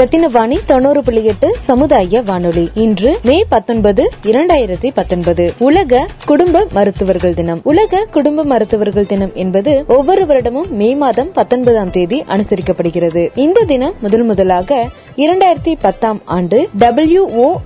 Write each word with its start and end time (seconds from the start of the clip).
ரத்தினவாணி 0.00 0.58
தொண்ணூறு 0.66 1.02
புள்ளி 1.02 1.24
எட்டு 1.24 1.54
சமுதாய 1.58 2.22
வானொலி. 2.22 2.70
இன்று 2.74 3.18
மே 3.22 3.44
பத்தொன்பது 3.48 4.10
இரண்டாயிரத்தி 4.22 4.90
பத்தொன்பது. 4.94 5.52
உலக 5.58 6.06
குடும்ப 6.26 6.66
மருத்துவர்கள் 6.72 7.34
தினம். 7.34 7.60
உலக 7.64 8.06
குடும்ப 8.10 8.44
மருத்துவர்கள் 8.44 9.06
தினம் 9.06 9.30
என்பது 9.34 9.84
ஒவ்வொரு 9.88 10.24
வருடமும் 10.26 10.68
மே 10.68 10.94
மாதம் 10.94 11.32
பத்தொன்பதாம் 11.32 11.90
தேதி 11.90 12.22
அனுசரிக்கப்படுகிறது. 12.28 13.28
இந்த 13.34 13.62
தினம் 13.62 13.94
முதல் 14.00 14.24
முதலாக 14.24 14.88
இரண்டாயிரத்தி 15.16 15.74
பத்தாம் 15.80 16.22
ஆண்டு 16.24 16.68
டபிள்யூ 16.78 17.58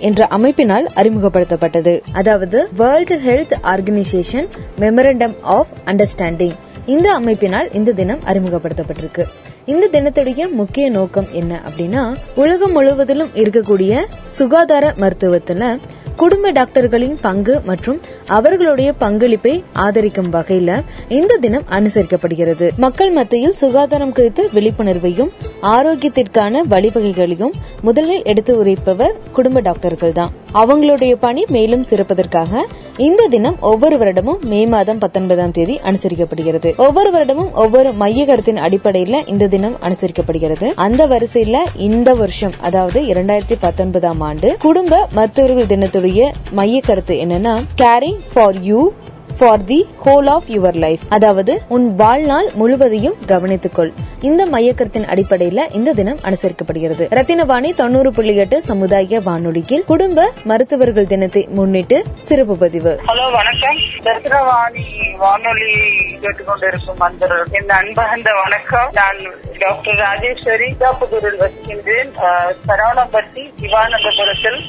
என்ற 0.00 0.28
அமைப்பினால் 0.30 0.86
அறிமுகப்படுத்தப்பட்டது. 0.96 2.00
அதாவது 2.12 2.68
world 2.76 3.20
health 3.26 3.54
organisation 3.62 4.48
memorandum 4.80 5.34
of 5.42 5.66
understanding 5.86 6.54
இந்த 6.86 7.20
அமைப்பினால் 7.20 7.74
இந்த 7.74 7.92
தினம் 7.92 8.20
அறிமுகப்படுத்தப்பட்டிருக்கு. 8.26 9.24
இந்த 9.66 9.88
தினத்துடைய 9.92 10.50
முக்கிய 10.50 10.90
நோக்கம் 10.90 11.26
என்ன 11.32 11.60
அப்படின்னா 11.68 12.14
உலகம் 12.34 12.72
முழுவதிலும் 12.72 13.30
இருக்கக்கூடிய 13.34 14.00
சுகாதார 14.26 14.94
மருத்துவத்துல 15.00 15.78
குடும்ப 16.16 16.50
டாக்டர்களின் 16.50 17.18
பங்கு 17.20 17.60
மற்றும் 17.64 18.00
அவர்களுடைய 18.26 18.92
பங்களிப்பை 18.92 19.64
ஆதரிக்கும் 19.72 20.32
வகையில 20.32 20.82
இந்த 21.08 21.36
தினம் 21.36 21.64
அனுசரிக்கப்படுகிறது. 21.70 22.68
மக்கள் 22.76 23.10
மத்தியில் 23.10 23.52
சுகாதாரம் 23.52 24.12
குறித்த 24.12 24.48
விழிப்புணர்வையும் 24.54 25.30
ஆரோக்கியத்திற்கான 25.62 26.60
வழிவகைகளையும் 26.70 27.52
முதலில் 27.80 28.24
எடுத்து 28.24 28.56
உரைப்பவர் 28.56 29.16
குடும்ப 29.32 29.60
டாக்டர்கள் 29.60 30.12
தான் 30.12 30.32
அவங்களுடைய 30.54 31.14
பணி 31.14 31.44
மேலும் 31.48 31.84
சிறப்பதற்காக 31.90 32.64
இந்த 32.96 33.26
தினம் 33.26 33.56
ஒவ்வொரு 33.60 33.96
வருடமும் 33.98 34.40
மே 34.44 34.66
மாதம் 34.66 34.98
பத்தொன்பதாம் 34.98 35.50
தேதி 35.50 35.80
அனுசரிக்கப்படுகிறது. 35.84 36.76
ஒவ்வொரு 36.76 37.10
வருடமும் 37.10 37.52
ஒவ்வொரு 37.52 37.92
மைய 37.92 38.26
கருத்தின் 38.26 38.56
அடிப்படையில 38.56 39.28
இந்த 39.28 39.46
தினம் 39.46 39.76
அனுசரிக்கப்படுகிறது. 39.82 40.72
அந்த 40.74 41.06
வரிசையில 41.06 41.56
இந்த 41.76 42.14
வருஷம் 42.14 42.52
அதாவது 42.60 43.02
இரண்டாயிரத்தி 43.02 43.56
பத்தொன்பதாம் 43.60 44.20
ஆண்டு 44.20 44.56
குடும்ப 44.58 45.08
மருத்துவர்கள் 45.12 45.66
தினத்துடைய 45.66 46.30
மைய 46.50 46.80
கருத்து 46.80 47.14
என்னன்னா 47.14 47.62
caring 47.76 48.20
for 48.32 48.62
you 48.62 48.92
for 49.38 49.64
the 49.64 49.86
whole 50.04 50.28
of 50.28 50.48
your 50.48 50.74
life 50.74 51.00
அதாவது 51.08 51.62
உன் 51.68 51.94
வாழ்நாள் 51.94 52.48
முழுவதையும் 52.54 53.16
கவனித்துக்கொள். 53.26 53.92
இந்த 54.20 54.46
மையக்கருத்தின் 54.46 55.06
அடிப்படையில 55.06 55.72
இந்த 55.72 55.92
தினம் 55.92 56.18
அனுசரிக்கப்படுகிறது. 56.24 57.04
ரத்தினவாணி 57.10 57.74
தொண்ணூறு 57.74 58.12
புள்ளி 58.12 58.36
எட்டு 58.36 58.62
சமுதாய 58.62 59.20
வானொலியில் 59.20 59.84
குடும்ப 59.84 60.32
மருத்துவர்கள் 60.44 61.06
தினத்தை 61.06 61.48
முன்னிட்டு 61.50 62.04
சிறப்பு 62.18 62.56
பதிவு. 62.56 63.00
ஹலோ 63.06 63.32
வணக்கம். 63.32 63.78
ரத்னவாணி 64.04 64.84
வானொலி 65.18 65.72
கேட்டுக்கொண்டிருக்கும் 66.20 66.98
அன்பர்கள். 66.98 67.44
என் 67.50 67.68
அன்பகந்த 67.70 68.30
வணக்கம். 68.42 68.90
நான் 68.92 69.20
டாக்டர் 69.58 69.98
ராஜேஸ்வரி 69.98 70.74
காப்புதூரில் 70.80 71.40
வசிக்கின்றேன் 71.40 72.10
அஹ், 72.22 72.52
சரவணம்பட்டி 72.68 73.50
சிவானந்தபுரத்தில் 73.60 74.60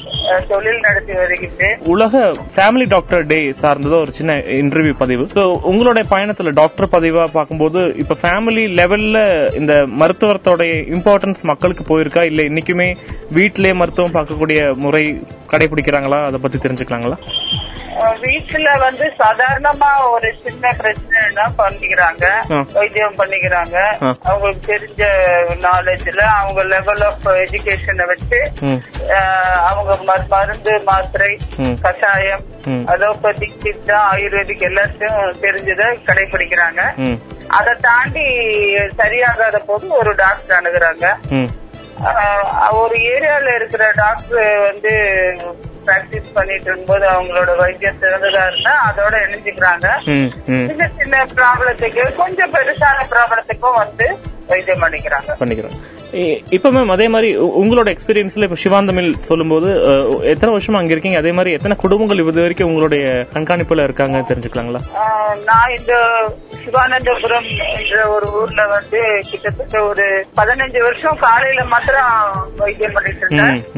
தொழில் 0.48 0.80
நடத்தி 0.80 1.12
வருகின்றேன். 1.12 1.78
உலக 1.86 2.12
ஃபேமிலி 2.56 2.88
டாக்டர் 2.88 3.26
டே 3.26 3.52
சார்ந்தது 3.52 3.96
ஒரு 3.98 4.12
சின்ன 4.12 4.32
இன்டர்வியூ 4.62 4.94
பதிவு. 4.98 5.24
ஸோ 5.34 5.42
உங்களுடைய 5.62 6.08
பயணத்துல 6.10 6.52
டாக்டர் 6.52 6.88
பதிவா 6.92 7.24
பார்க்கும்போது 7.32 7.94
இப்ப 7.98 8.16
ஃபேமிலி 8.22 8.64
லெவல்ல 8.80 9.18
இந்த 9.54 9.86
மருத்துவத்தோட 10.00 10.62
இம்பார்ட்டன்ஸ் 10.96 11.42
மக்களுக்கு 11.42 11.84
போயிருக்கா? 11.90 12.22
இல்ல 12.22 12.42
இன்னைக்குமே 12.42 12.96
வீட்டிலேயே 13.30 13.74
மருத்துவம் 13.74 14.12
பார்க்கக்கூடிய 14.12 14.76
முறை 14.76 15.04
கடைபிடிக்கிறாங்களா? 15.50 16.24
அதை 16.24 16.40
பத்தி 16.42 16.58
தெரிஞ்சுக்கலாங்களா? 16.58 17.18
வீட்டுல 18.12 18.78
வந்து 18.78 19.12
சாதாரணமா 19.18 20.10
ஒரு 20.10 20.34
சின்ன 20.44 20.70
பிரச்சனைனா 20.70 21.46
பண்ணிக்கிறாங்க. 21.58 22.24
வைத்தியம் 22.72 23.16
பண்ணிக்கிறாங்க. 23.16 23.76
அவங்களுக்கு 24.22 24.74
தெரிஞ்ச 24.74 25.02
நாலேஜ்ல 25.54 26.18
அவங்க 26.18 26.62
லெவல் 26.62 27.00
ஆஃப் 27.00 27.28
எஜுகேஷனை 27.28 28.06
வச்சு 28.06 28.50
அவங்க 29.64 30.12
மரு- 30.12 30.28
மருந்து 30.28 30.80
மாத்திரை. 30.80 31.38
கஷாயம். 31.82 32.40
அலோபதிக் 32.66 33.60
சித்தா 33.62 33.98
ஆயுர்வேதிக் 34.12 34.62
எல்லாத்தையும் 34.62 35.34
தெரிஞ்சதை 35.40 35.98
கடைபிடிக்கிறாங்க 36.06 36.80
அதை 37.48 37.74
தாண்டி 37.80 38.24
சரியாகாத 38.76 39.56
போது 39.66 39.88
ஒரு 39.88 40.14
டாக்டர் 40.14 40.62
அணுகுறாங்க 40.62 41.16
ஒரு 42.70 42.94
ஏரியால 42.96 43.54
இருக்கிற 43.54 43.92
டாக்டர் 43.94 44.58
வந்து 44.58 44.92
பிராக்டிஸ் 45.88 46.34
பண்ணிட்டு 46.34 46.68
இருக்கும்போது 46.68 47.06
அவங்களோட 47.08 47.50
வைத்தியம் 47.56 48.00
சிறந்ததா 48.02 48.42
இருந்தா 48.50 48.74
அதோட 48.88 49.14
இணைஞ்சுக்கிறாங்க. 49.26 49.86
சின்ன 50.68 50.88
சின்ன 50.98 51.24
ப்ராப்ளத்துக்கு 51.36 52.04
கொஞ்சம் 52.22 52.54
பெருசான 52.56 53.06
ப்ராப்ளத்துக்கும் 53.12 53.78
வந்து 53.82 54.08
வைத்தியம் 54.52 54.82
பண்ணிக்கிறாங்க. 54.84 55.30
பண்ணிக்கிறேன் 55.42 55.76
இ- 56.14 56.38
இப்ப 56.50 56.70
மேம் 56.70 56.90
அதே 56.90 57.08
மாதிரி 57.08 57.28
உங்களோட 57.58 57.88
எக்ஸ்பீரியன்ஸ்ல 57.92 58.42
இப்ப 58.42 58.56
சிவாந்தமில் 58.56 59.20
சொல்லும்போது 59.20 59.68
எத்தனை 60.24 60.50
வருஷமா 60.54 60.76
அங்க 60.76 60.92
இருக்கீங்க? 60.92 61.18
அதே 61.18 61.32
மாதிரி 61.32 61.54
எத்தனை 61.54 61.76
குடும்பங்கள் 61.76 62.22
இது 62.24 62.40
வரைக்கும் 62.40 62.68
உங்களுடைய 62.68 63.04
கண்காணிப்புல 63.32 63.82
இருக்காங்க 63.82 64.18
தெரிஞ்சுக்கலாங்களா? 64.28 64.80
நான் 65.44 65.74
இந்த 65.78 65.94
சிவானந்தபுரம் 66.58 67.48
என்ற 67.72 68.08
ஒரு 68.08 68.26
ஊர்ல 68.32 68.66
வந்து 68.66 69.00
கிட்டத்தட்ட 69.30 69.82
ஒரு 69.84 70.04
பதினஞ்சு 70.36 70.80
வருஷம் 70.80 71.18
காலையில 71.18 71.64
மாத்திரம் 71.64 72.12
வைத்தியம் 72.56 72.92
பண்ணிட்டு 72.92 73.22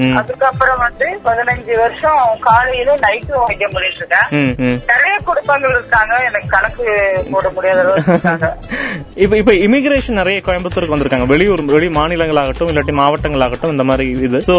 ம். 0.03 0.15
அதுக்கப்புறம் 0.17 0.79
வந்து 0.79 1.09
பதினஞ்சு 1.25 1.75
வருஷம் 1.77 2.21
காலையில 2.41 2.95
நைட்டும் 3.03 3.45
வைத்தியம் 3.45 3.73
பண்ணிட்டு 3.73 4.01
இருக்கேன். 4.01 4.79
நிறைய 4.91 5.15
குடும்பங்கள் 5.25 5.71
இருக்காங்க. 5.71 6.15
எனக்கு 6.27 6.49
கணக்கு 6.49 6.87
போட 7.33 7.49
முடியாத 7.51 7.81
அளவுக்கு 7.81 8.13
இருக்காங்க. 8.13 8.49
இப்ப 9.25 9.37
இப்ப 9.37 9.53
இமிகிரேஷன் 9.65 10.11
நிறைய 10.13 10.41
கோயம்புத்தூருக்கு 10.47 10.95
வந்திருக்காங்க. 10.95 11.27
வெளியூர் 11.27 11.63
வெளி 11.71 11.89
மாநிலங்களாகட்டும் 12.27 12.71
இல்லாட்டி 12.73 12.95
மாவட்டங்களாகட்டும் 13.01 13.73
இந்த 13.75 13.85
மாதிரி 13.91 14.07
இது. 14.27 14.39
சோ 14.49 14.55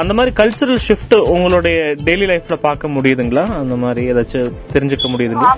அந்த 0.00 0.12
மாதிரி 0.18 0.32
கல்ச்சரல் 0.40 0.82
ஷிஃப்ட் 0.86 1.14
உங்களுடைய 1.34 1.78
டெய்லி 2.06 2.26
லைஃப்ல 2.32 2.56
பார்க்க 2.66 2.94
முடியுதுங்களா? 2.96 3.44
அந்த 3.62 3.76
மாதிரி 3.84 4.02
ஏதாச்சும் 4.12 4.54
தெரிஞ்சுக்க 4.74 5.08
முடியுதுங்களா? 5.14 5.52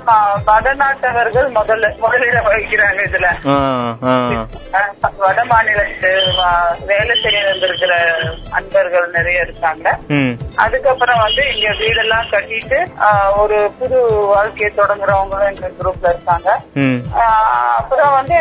வடநாட்டவர்கள் 0.51 1.49
முதல்ல 1.59 1.93
முதலிடம் 2.05 2.49
வகிக்கிறாங்க 2.51 3.01
இதுல. 3.09 3.29
வட 5.25 5.41
மாநிலத்து 5.53 6.11
வேலை 6.91 7.15
செய்ய 7.25 7.39
வந்திருக்கிற 7.51 7.93
அன்பர்கள் 8.59 9.07
நிறைய 9.19 9.47
இருக்காங்க. 9.47 9.87
அதுக்கப்புறம் 10.65 11.23
வந்து 11.27 11.43
இங்க 11.55 11.69
வீடெல்லாம் 11.83 12.31
கட்டிட்டு 12.35 12.79
ஒரு 13.43 13.59
புது 13.79 13.99
வாழ்க்கையை 14.33 14.71
தொடங்குறவங்களும் 14.81 15.51
எங்க 15.53 15.71
குரூப்ல 15.79 16.13
இருக்காங்க. 16.15 16.51
அப்புறம் 17.79 18.15
வந்து 18.19 18.39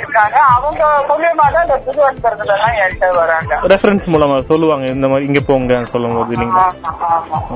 இருக்காங்க 0.00 0.36
அவங்க 0.56 0.82
மூலியமா 1.10 1.46
தான் 1.54 1.66
இந்த 1.66 1.78
புது 1.86 2.00
அன்பர்கள் 2.08 2.52
எல்லாம் 2.56 2.76
என்கிட்ட 2.84 3.10
வராங்க. 3.20 3.60
ரெஃபரன்ஸ் 3.74 4.06
மூலமா 4.14 4.38
சொல்லுவாங்க 4.50 4.86
இந்த 4.96 5.08
மாதிரி 5.12 5.28
இங்க 5.30 5.42
போங்க 5.50 5.82
சொல்லும் 5.94 6.16
போது 6.18 6.34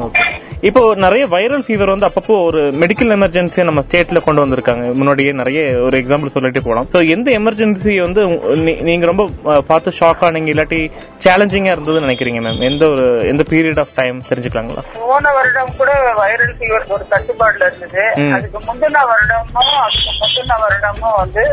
ஓகே 0.07 0.25
இப்போ 0.69 0.81
நிறைய 1.05 1.25
வைரல் 1.35 1.65
ஃபீவர் 1.67 1.93
வந்து 1.93 2.07
அப்பப்போ 2.09 2.35
ஒரு 2.47 2.63
மெடிக்கல் 2.81 3.13
எமர்ஜென்சியை 3.17 3.65
நம்ம 3.69 3.83
ஸ்டேட்ல 3.87 4.19
கொண்டு 4.25 4.43
வந்திருக்காங்க. 4.43 4.85
முன்னாடியே 5.01 5.33
நிறைய 5.41 5.61
ஒரு 5.87 5.95
எக்ஸாம்பிள் 6.01 6.33
சொல்லிட்டு 6.35 6.61
போலாம். 6.67 6.89
சோ 6.93 6.99
எந்த 7.15 7.29
எமர்ஜென்சி 7.39 7.93
வந்து 8.07 8.23
நீங்க 8.89 9.07
ரொம்ப 9.11 9.25
பார்த்து 9.71 9.95
ஷாக் 10.01 10.25
ஆனீங்க 10.29 10.53
இல்லாட்டி 10.55 10.81
சேலஞ்சிங்கா 11.27 11.73
இருந்ததுன்னு 11.75 12.07
நினைக்கிறீங்க 12.07 12.41
மேம் 12.47 12.61
எந்த 12.71 12.85
ஒரு 12.95 13.07
எந்த 13.33 13.45
பீரியட் 13.53 13.81
ஆஃப் 13.85 13.95
டைம் 14.01 14.19
தெரிஞ்சுக்கலாங்களா? 14.31 14.85
போன 15.07 15.33
வருடம் 15.37 15.73
கூட 15.81 15.93
வைரல் 16.21 16.55
ஃபீவர் 16.59 16.85
ஒரு 16.97 17.07
கட்டுப்பாடுல 17.15 17.69
இருந்தது. 17.71 18.05
அதுக்கு 18.37 18.61
முந்தின 18.69 19.05
வருடமும் 19.13 19.73
அதுக்கு 19.87 20.13
முந்தின 20.21 20.59
வருடமும் 20.65 21.17
வந்து 21.23 21.45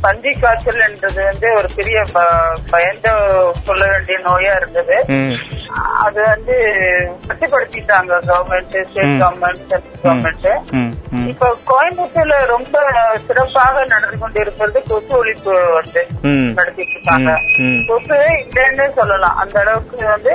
பன்றி 0.00 0.32
காய்ச்சல் 0.32 0.88
என்றது 0.88 1.24
வந்து 1.24 1.52
ஒரு 1.52 1.68
பெரிய 1.76 2.04
ப- 2.12 2.58
பயந்து 2.70 3.10
சொல்ல 3.64 3.86
வேண்டிய 3.86 4.18
நோயா 4.18 4.56
இருந்தது. 4.56 5.04
அது 6.02 6.20
வந்து 6.24 6.54
கட்டுப்படுத்திட்டாங்க 7.26 8.12
government 8.28 8.76
state 8.86 9.18
government 9.22 9.62
central 9.64 9.98
government 10.02 10.46
இப்ப 11.30 11.50
கோயம்புத்தூர்ல 11.66 12.36
ரொம்ப 12.46 12.76
சிறப்பாக 13.26 13.84
நடந்து 13.84 14.18
கொண்டிருக்கிறது 14.18 14.82
கொசு 14.88 15.12
ஒழிப்பு 15.18 15.52
வந்து 15.72 16.02
நடத்திட்டு 16.54 16.94
இருக்காங்க. 16.94 17.30
கொசு 17.88 18.16
இல்லைன்னு 18.42 18.86
சொல்லலாம். 18.94 19.36
அந்த 19.36 19.56
அளவுக்கு 19.60 20.06
வந்து 20.06 20.34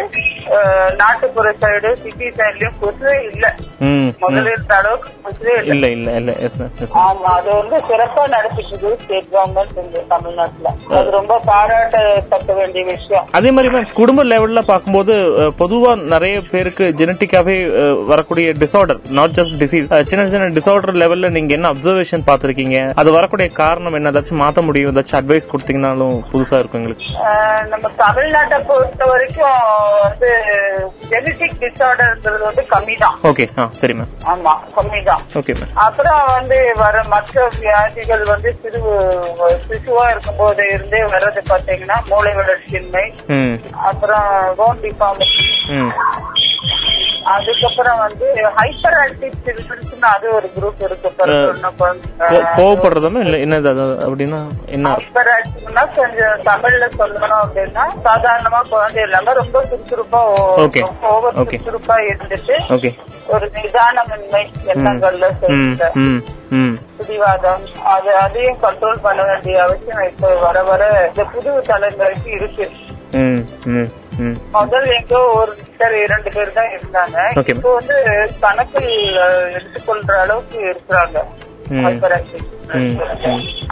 நாட்டுப்புற 0.97 1.53
சைடு 1.61 1.89
சிட்டி 1.95 2.27
சைட்லயும் 2.39 2.79
கொசுவே 2.81 3.15
இல்ல. 3.29 3.45
முதல்ல 4.23 4.51
இருந்த 4.51 4.75
அளவுக்கு 4.75 5.11
கொசுவே 5.25 5.55
இல்ல. 5.63 5.73
இல்ல 5.73 6.11
இல்ல 6.13 6.33
ஆமா 7.03 7.29
அது 7.33 7.49
வந்து 7.55 7.77
சிறப்பா 7.89 8.23
நடத்திட்டு 8.27 8.71
ஸ்டேட் 9.03 9.31
கவர்மெண்ட் 9.33 9.79
இங்க 9.83 10.03
தமிழ்நாட்டுல. 10.07 10.69
அது 10.93 11.09
ரொம்ப 11.11 11.39
பாராட்டத்தக்க 11.45 12.51
வேண்டிய 12.53 12.83
விஷயம். 12.85 13.27
அதே 13.31 13.51
மாதிரி 13.51 13.69
குடும்ப 13.93 14.23
லெவல்ல 14.25 14.61
பார்க்கும்போது 14.63 15.13
அஹ், 15.15 15.22
பொதுவா 15.57 15.91
நிறைய 16.13 16.35
பேருக்கு 16.51 16.85
ஜெனட்டிக்காவே 16.99 17.55
வரக்கூடிய 18.09 18.31
டிசார்டர் 18.61 18.99
நாட் 19.17 19.35
ஜஸ்ட் 19.37 19.57
டிசீஸ் 19.61 19.87
சின்ன 20.11 20.23
சின்ன 20.27 20.49
டிசார்டர் 20.55 20.99
லெவல்ல 21.01 21.29
நீங்க 21.35 21.53
என்ன 21.57 21.71
அப்சர்வேஷன் 21.73 22.27
பாத்திருக்கீங்க 22.27 22.77
அது 23.01 23.09
வரக்கூடிய 23.15 23.47
காரணம் 23.59 23.95
என்ன? 23.95 24.11
ஏதாச்சும் 24.13 24.41
மாத்த 24.41 24.61
முடியும்? 24.63 24.91
ஏதாச்சும் 24.91 25.19
அட்வைஸ் 25.19 25.49
கொடுத்தீங்கன்னாலும் 25.51 26.17
புதுசா 26.31 26.57
இருக்கும் 26.59 26.81
எங்களுக்கு. 26.81 27.07
நம்ம 27.71 27.89
தமிழ்நாட்டை 27.99 28.57
பொறுத்த 28.67 29.03
வரைக்கும் 29.05 29.59
வந்து 30.03 30.31
ஜெனட்டிக் 31.11 31.57
டிசார்டர்ன்றது 31.61 32.43
வந்து 32.47 32.63
கம்மி 32.73 32.95
தான் 33.03 33.17
ஓகே 33.29 33.45
சரி 33.81 33.93
மேம் 33.93 34.11
ஆமா 34.31 34.53
கம்மி 34.77 35.01
தான் 35.09 35.23
ஓகே 35.39 35.55
மேம் 35.59 35.73
அப்புறம் 35.85 36.21
வந்து 36.33 36.59
வர 36.81 36.95
மற்ற 37.13 37.31
வியாதிகள் 37.57 38.23
வந்து 38.25 38.49
சிறு 38.61 38.81
சிசுவா 39.65 40.05
இருக்கும் 40.11 40.39
போது 40.39 40.63
இருந்தே 40.73 41.01
வர்றது 41.13 41.41
பாத்தீங்கன்னா 41.49 41.97
மூளை 42.09 42.31
வளர்ச்சியின்மை. 42.37 43.05
அப்புறம் 43.89 44.27
போன் 44.57 44.81
அதுக்கப்புறம் 47.33 47.97
வந்து 47.97 48.25
ஹைப்பர் 48.57 48.97
ஆக்டிவ் 49.01 49.35
சில்ட்ரன்ஸ் 49.45 49.91
அது 50.05 50.29
ஒரு 50.31 50.47
குரூப் 50.55 50.81
இருக்கு 50.83 51.09
கோவப்படுறதாமே 52.57 53.19
இல்ல 53.19 53.37
என்னது 53.37 53.69
அப்படின்னா 54.05 54.39
என்ன? 54.67 54.89
ஹைப்பர் 54.95 55.29
ஆக்டிவ்னா 55.35 55.83
கொஞ்சம் 55.95 56.41
தமிழ்ல 56.43 56.87
சொல்லணும் 56.97 57.41
அப்படின்னா 57.43 57.85
சாதாரணமா 58.03 58.61
குழந்தை 58.69 59.03
இல்லாம 59.03 59.33
ரொம்ப 59.33 59.63
சுறுசுறுப்பா. 59.63 60.21
ஓவர். 61.07 61.37
சுறுசுறுப்பா 61.37 61.97
இருந்துட்டு 62.09 62.91
ஒரு 63.27 63.51
நிதானமின்மை 63.55 64.43
எண்ணங்கள்ல 64.67 65.29
ம். 66.51 66.75
பிடிவாதம் 66.97 67.63
அது 67.87 68.15
அதையும் 68.15 68.59
கண்ட்ரோல் 68.61 69.01
பண்ண 69.01 69.23
வேண்டிய 69.23 69.63
அவசியம் 69.63 70.03
இப்ப 70.03 70.33
வர 70.37 70.63
வர 70.63 70.81
இந்த 71.07 71.23
புது 71.25 71.51
தலைமுறைக்கு 71.67 72.29
இருக்கு. 72.33 72.65
முதல் 74.55 74.87
எங்கோ 74.97 75.19
ஒரு 75.39 75.51
சிலர் 75.59 75.95
இரண்டு 76.03 76.29
பேர் 76.35 76.57
தான் 76.57 76.73
இருந்தாங்க. 76.75 77.17
இப்போ 77.53 77.69
வந்து 77.73 77.95
கணக்கில் 78.43 78.91
எடுத்துக்கொள்ற 79.57 80.13
அளவுக்கு 80.25 80.59
இருக்கிறாங்க. 80.73 81.17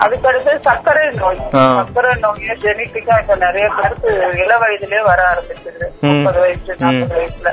அதுக்கடுத்து 0.02 0.52
சர்க்கரை 0.66 1.04
நோய். 1.18 1.40
சர்க்கரை 1.76 2.12
நோய் 2.22 2.50
ஜெனிட்டிக்கா 2.64 3.16
இப்ப 3.22 3.36
நிறைய 3.38 3.66
பேருக்கு 3.76 4.10
இள 4.42 4.52
வயதிலே 4.62 5.00
வர 5.04 5.20
ஆரம்பிச்சிருது 5.30 5.88
ம். 6.02 6.10
முப்பது 6.10 6.40
வயசு 6.40 6.76
நாற்பது 6.82 7.14
வயசுல 7.16 7.52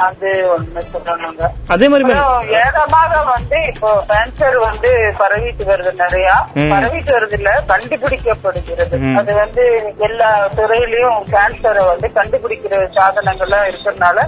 அது 0.00 0.30
ஒண்ணு 0.54 0.82
சொல்லணுங்க 0.92 1.44
அதே 1.68 1.88
மாதிரி 1.88 2.14
ஏகமாக 2.60 3.22
வந்து 3.30 3.58
இப்போ 3.68 3.90
கேன்சர் 4.10 4.58
வந்து 4.64 4.90
பரவிட்டு 5.20 5.64
வருது 5.64 5.92
நிறைய. 6.02 6.28
பரவிட்டு 6.72 7.12
வருது 7.12 7.36
இல்ல 7.38 7.50
கண்டுபிடிக்கப்படுகிறது. 7.70 8.96
அது 9.20 9.32
வந்து 9.34 9.64
எல்லா 10.06 10.30
துறையிலயும் 10.58 11.20
கேன்சரை 11.32 11.84
வந்து 11.86 12.10
கண்டுபிடிக்கிற 12.12 12.74
சாதனங்கள்லாம் 12.98 13.68
இருக்கிறதுனால 13.68 14.18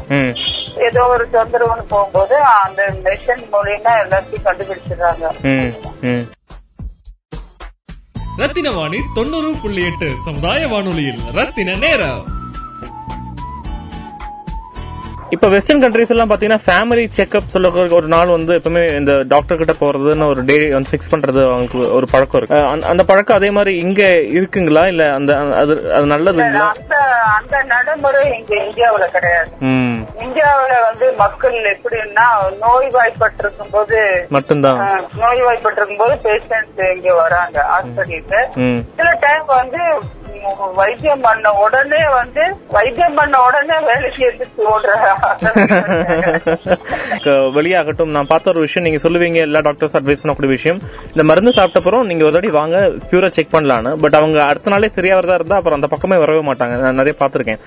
ஏதோ 0.76 1.04
ஒரு 1.04 1.28
தொந்தரவுன்னு 1.32 1.82
போகும்போது 1.88 2.36
அந்த 2.42 2.94
மெஷின் 3.04 3.44
மூலியமா 3.52 3.92
எல்லாத்தையும் 4.04 4.44
கண்டுபிடிச்சிடுறாங்க. 4.44 5.24
ம் 5.42 5.72
ம். 6.00 6.26
ரத்தின 8.36 8.70
வாணி 8.70 9.00
தொண்ணூறு 9.14 9.54
புள்ளி 9.62 9.84
எட்டு 9.84 10.14
சமுதாய 10.24 10.68
வானொலியில் 10.68 11.20
ரத்தின 11.32 11.74
நேரம். 11.74 12.39
இப்ப 15.30 15.48
வெஸ்டர்ன் 15.48 15.82
கண்ட்ரீஸ் 15.82 16.08
எல்லாம் 16.08 16.30
பாத்தீங்கன்னா 16.30 16.60
ஃபேமிலி 16.66 17.04
செக்அப் 17.16 17.46
சொல்ல 17.46 17.68
ஒரு 17.92 18.06
நாள் 18.06 18.28
வந்து 18.28 18.58
எப்பவுமே 18.58 18.96
இந்த 18.96 19.12
டாக்டர் 19.26 19.56
கிட்ட 19.56 19.72
போறதுன்னு 19.80 20.26
ஒரு 20.26 20.44
டே 20.44 20.68
வந்து 20.68 20.90
ஃபிக்ஸ் 20.90 21.10
பண்றது 21.10 21.40
அவங்களுக்கு 21.44 21.92
ஒரு 21.92 22.06
பழக்கம் 22.10 22.38
இருக்கு. 22.40 22.58
அந்த- 22.88 23.04
பழக்கம் 23.04 23.36
அதே 23.36 23.50
மாதிரி 23.50 23.76
இங்க 23.78 24.02
இருக்குங்களா? 24.36 24.86
இல்ல 24.86 25.12
அந்த 25.12 25.32
அது 25.56 25.74
அது 25.92 26.06
நல்லதுங்களா? 26.06 26.64
அந்த 26.74 26.96
அந்த 27.38 27.62
நடைமுறை 27.64 28.22
இங்க 28.38 28.54
இந்தியாவுல 28.62 29.06
கிடையாது. 29.10 29.50
இந்தியாவுல 30.20 30.74
வந்து 30.88 31.12
மக்கள் 31.16 31.58
எப்படின்னா 31.74 32.26
நோய்வாய்ப்பட்டிருக்கும் 32.64 33.70
போது 33.70 34.00
மட்டும்தான். 34.28 34.82
நோய்வாய்ப்பட்டிருக்கும் 35.20 35.96
போது 35.96 36.16
பேஷண்ட் 36.24 36.80
இங்க 36.96 37.14
வராங்க 37.14 37.58
ஹாஸ்பிட்டலுக்கு 37.70 38.40
சில 38.96 39.10
டைம் 39.20 39.46
வந்து 39.54 39.82
வைத்தியம் 40.74 41.20
பண்ண 41.20 41.52
உடனே 41.54 42.02
வந்து 42.12 42.42
வைத்தியம் 42.68 43.14
பண்ண 43.14 43.42
உடனே 43.46 43.76
வேலைக்கு 43.86 44.22
எடுத்து 44.26 44.62
ஓடுற 44.66 44.92
வெளியாகட்டும். 47.56 48.12
நான் 48.16 48.28
பார்த்த 48.30 48.52
ஒரு 48.52 48.60
விஷயம் 48.66 48.86
நீங்க 48.86 48.98
சொல்லுவீங்க 49.04 49.38
எல்லா 49.46 49.60
டாக்டர்ஸ் 49.66 49.96
அட்வைஸ் 49.98 50.22
பண்ணக்கூடிய 50.22 50.50
விஷயம். 50.56 50.78
இந்த 51.12 51.22
மருந்து 51.30 51.52
சாப்பிட்ட 51.56 51.80
அப்புறம் 51.80 52.06
நீங்க 52.10 52.22
ஒரு 52.28 52.34
வாட்டி 52.36 52.50
வாங்க 52.60 52.76
பியூரா 53.10 53.28
செக் 53.36 53.54
பண்ணலான்னு. 53.54 53.92
பட் 54.02 54.16
அவங்க 54.20 54.38
அடுத்த 54.50 54.72
நாளே 54.74 54.90
சரியா 54.96 55.16
வரதா 55.18 55.38
இருந்தா 55.40 55.58
அப்புறம் 55.60 55.78
அந்த 55.78 55.88
பக்கமே 55.94 56.18
வரவே 56.24 56.42
மாட்டாங்க. 56.50 56.76
நான் 56.84 56.98
நிறைய 57.00 57.14
பார்த்திருக்கேன். 57.22 57.60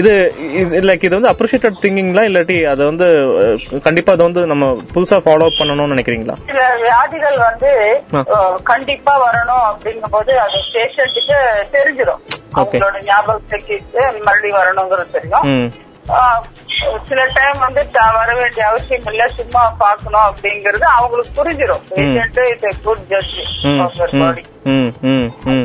இது 0.00 0.12
லைக் 0.88 1.06
இது 1.08 1.18
வந்து 1.18 1.32
அப்ரிஷியேட்டட் 1.32 1.82
திங்கிங்களா 1.84 2.24
இல்லாட்டி 2.30 2.58
அது 2.72 2.82
வந்து 2.90 3.06
கண்டிப்பா 3.88 4.12
அது 4.16 4.22
வந்து 4.28 4.42
நம்ம 4.52 4.64
புதுசா 4.94 5.18
ஃபாலோ 5.26 5.46
அப் 5.48 5.60
பண்ணணும்னு 5.60 5.94
நினைக்கிறீங்களா? 5.94 6.36
சில 6.50 6.60
வியாதிகள் 6.84 7.38
வந்து 7.48 7.70
கண்டிப்பா 8.72 9.14
வரணும் 9.26 9.64
அப்படிங்கும் 9.70 10.14
போது 10.16 10.32
அது 10.44 10.58
பேஷண்ட்டுக்கு 10.74 11.38
தெரிஞ்சிடும் 11.76 12.22
அவங்களோட 12.58 12.98
ஞாபகத்துக்கு 13.10 13.74
மறுபடியும் 14.26 14.60
வரணுங்கிறது 14.60 15.14
தெரியும். 15.16 15.46
சில 17.08 17.26
டைம் 17.34 17.58
வந்து 17.58 17.82
வர 17.92 18.34
வேண்டிய 18.34 18.66
அவசியம் 18.66 19.04
இல்ல 19.04 19.28
சும்மா 19.28 19.74
பாக்கணும் 19.78 20.26
அப்படிங்கறது 20.28 20.86
அவங்களுக்கு 20.98 21.32
புரிஞ்சிடும் 21.38 21.84
patient 21.90 22.68
is 22.68 22.82
good 22.82 23.06
judge 23.06 24.20
body 24.20 24.44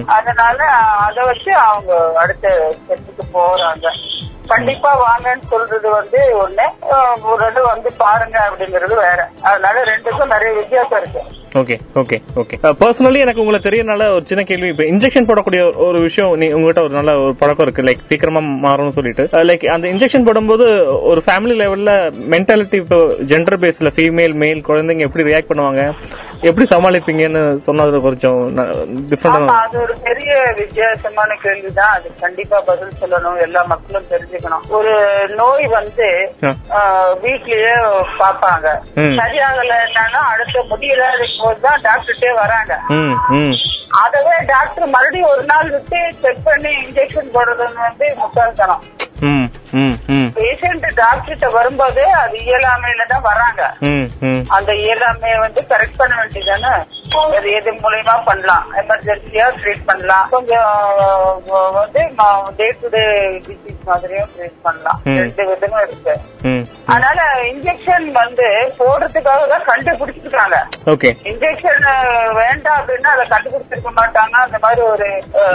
அதனால 0.06 0.66
அத 1.06 1.24
வச்சு 1.24 1.56
அவங்க 1.56 2.12
அடுத்த 2.16 2.76
ஸ்டெப்புக்கு 2.78 3.24
போறாங்க. 3.34 3.88
கண்டிப்பா 4.48 4.92
வாங்கன்னு 5.04 5.44
சொல்றது 5.44 5.90
வந்து 5.90 6.20
ஒண்ணு. 6.48 6.66
ஒரு 7.22 7.44
ரெண்டு 7.44 7.66
வந்து 7.66 7.94
பாருங்க 7.94 8.50
அப்படிங்கறது 8.50 8.96
வேற. 8.96 9.30
அதனால 9.42 9.84
ரெண்டுக்கும் 9.84 10.34
நிறைய 10.34 10.52
வித்தியாசம் 10.58 11.02
இருக்கு. 11.02 11.22
ஓகே 11.54 11.80
ஓகே 11.96 12.22
ஓகே 12.36 12.74
பர்சனலி 12.80 13.20
எனக்கு 13.20 13.42
உங்களை 13.42 13.60
தெரியறனால 13.60 14.14
ஒரு 14.14 14.22
சின்ன 14.26 14.44
கேள்வி. 14.44 14.68
இப்ப 14.68 14.84
இன்ஜெக்ஷன் 14.84 15.28
போடக்கூடிய 15.28 15.72
ஒரு- 15.80 16.02
விஷயம் 16.02 16.38
நீ 16.38 16.48
உங்ககிட்ட 16.48 16.82
ஒரு 16.82 16.90
நல்ல 16.90 17.20
ஒரு 17.20 17.36
பழக்கம் 17.36 17.68
இருக்கு. 17.68 17.82
லைக் 17.82 18.06
சீக்கிரமா 18.06 18.74
மாறும்னு 18.74 18.88
சொல்லிட்டு. 18.88 19.28
லைக் 19.32 19.66
அந்த 19.66 19.88
இன்ஜெக்ஷன் 19.88 20.26
போடும்போது 20.26 20.66
ஒரு 21.04 21.24
ஃபேமிலி 21.26 21.54
லெவல்ல 21.54 22.14
மென்டாலிட்டி 22.30 22.74
இப்போ 22.74 22.96
ஜெண்டர் 22.96 23.62
பேஸ்ல 23.64 23.92
ஃபீமேல் 23.96 24.34
மேல் 24.34 24.66
குழந்தைங்க 24.68 25.00
எப்படி 25.00 25.34
ரியாக்ட் 25.34 25.52
பண்ணுவாங்க? 25.54 25.92
எப்படி 26.42 26.68
சமாளிப்பீங்கன்னு 26.70 27.56
சொன்னது 27.56 28.02
கொஞ்சம் 28.02 28.58
ஆமா 28.58 29.12
டிஃப்ரெண்டா 29.12 29.46
அது 29.46 29.82
ஒரு 29.82 29.94
பெரிய 30.04 30.54
வித்தியாசமான 30.58 31.36
கேள்விதான். 31.42 31.94
அது 31.94 32.12
கண்டிப்பா 32.20 32.62
பதில் 32.62 32.92
சொல்லணும். 33.02 33.42
எல்லா 33.42 33.64
மக்களும் 33.64 34.08
தெரிஞ்சுக்கணும். 34.10 34.68
ஒரு 34.70 34.94
நோய் 35.36 35.68
வந்து 35.68 36.32
வீட்லயே 37.22 37.76
பாப்பாங்க 38.20 38.68
ம். 38.96 39.00
சரியாகலைன்னாலும் 39.00 40.26
அடுத்த 40.34 40.66
முடியல 40.70 41.02
போதுதான் 41.44 41.84
டாக்டர்கிட்டே 41.88 42.32
வராங்க. 42.44 42.74
அதவே 44.04 44.36
டாக்டர் 44.54 44.94
மறுபடியும் 44.96 45.32
ஒரு 45.34 45.44
நாள் 45.52 45.72
விட்டு 45.76 46.00
செக் 46.24 46.44
பண்ணி 46.48 46.74
இன்ஜெக்ஷன் 46.86 47.34
போடுறதுன்னு 47.36 47.82
வந்து 47.88 48.08
முட்டாள்தனம். 48.22 48.84
பேஷண்ட் 50.38 50.86
டாக்டர்கிட்ட 51.02 51.48
வரும்போது 51.58 52.04
அது 52.22 52.38
இயலாமையில 52.48 53.04
தான் 53.12 53.26
வராங்க. 53.30 53.62
அந்த 54.58 54.72
இயலாமையை 54.86 55.38
வந்து 55.46 55.62
கரெக்ட் 55.72 56.00
பண்ண 56.02 56.14
வேண்டியதானே 56.22 56.74
அது 57.22 57.50
எது 57.52 57.72
மூலியமா 57.74 58.16
பண்ணலாம். 58.26 58.66
எமர்ஜென்சியா 58.76 59.48
ட்ரீட் 59.62 59.84
பண்ணலாம். 59.86 60.28
கொஞ்சம் 60.30 60.72
வந்து 61.74 62.02
டே 62.58 62.76
டு 62.82 62.88
டே 62.90 63.04
டிசீஸ் 63.48 63.84
மாதிரியும் 63.86 64.30
ட்ரீட் 64.38 64.62
பண்ணலாம். 64.62 65.00
ரெண்டு 65.04 65.44
விதமும் 65.52 65.86
இருக்கு. 65.88 66.16
அதனால 66.86 67.22
இன்ஜெக்ஷன் 67.44 68.08
வந்து 68.12 68.48
போடுறதுக்காக 68.80 69.48
தான் 69.54 69.68
கண்டுபிடிச்சிருக்காங்க. 69.72 70.58
ஓகே. 70.86 71.12
இன்ஜெக்ஷன் 71.32 71.84
வேண்டாம் 72.34 72.80
அப்படின்னா 72.82 73.12
அதை 73.16 73.26
கண்டுபிடிச்சிருக்க 73.36 73.92
மாட்டாங்க. 74.02 74.36
அந்த 74.46 74.58
மாதிரி 74.62 74.82
ஒரு 74.82 75.10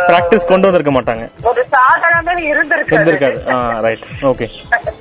பிராக்டிஸ் 0.06 0.50
கொண்டு 0.52 0.72
வந்திருக்க 0.72 0.92
மாட்டாங்க. 1.00 1.26
ஒரு 1.42 1.66
சாதனமே 1.74 2.36
இருந்திருக்கு 2.52 2.96
இருந்திருக்காது. 2.98 3.80
Right 3.80 4.06
okay. 4.22 4.48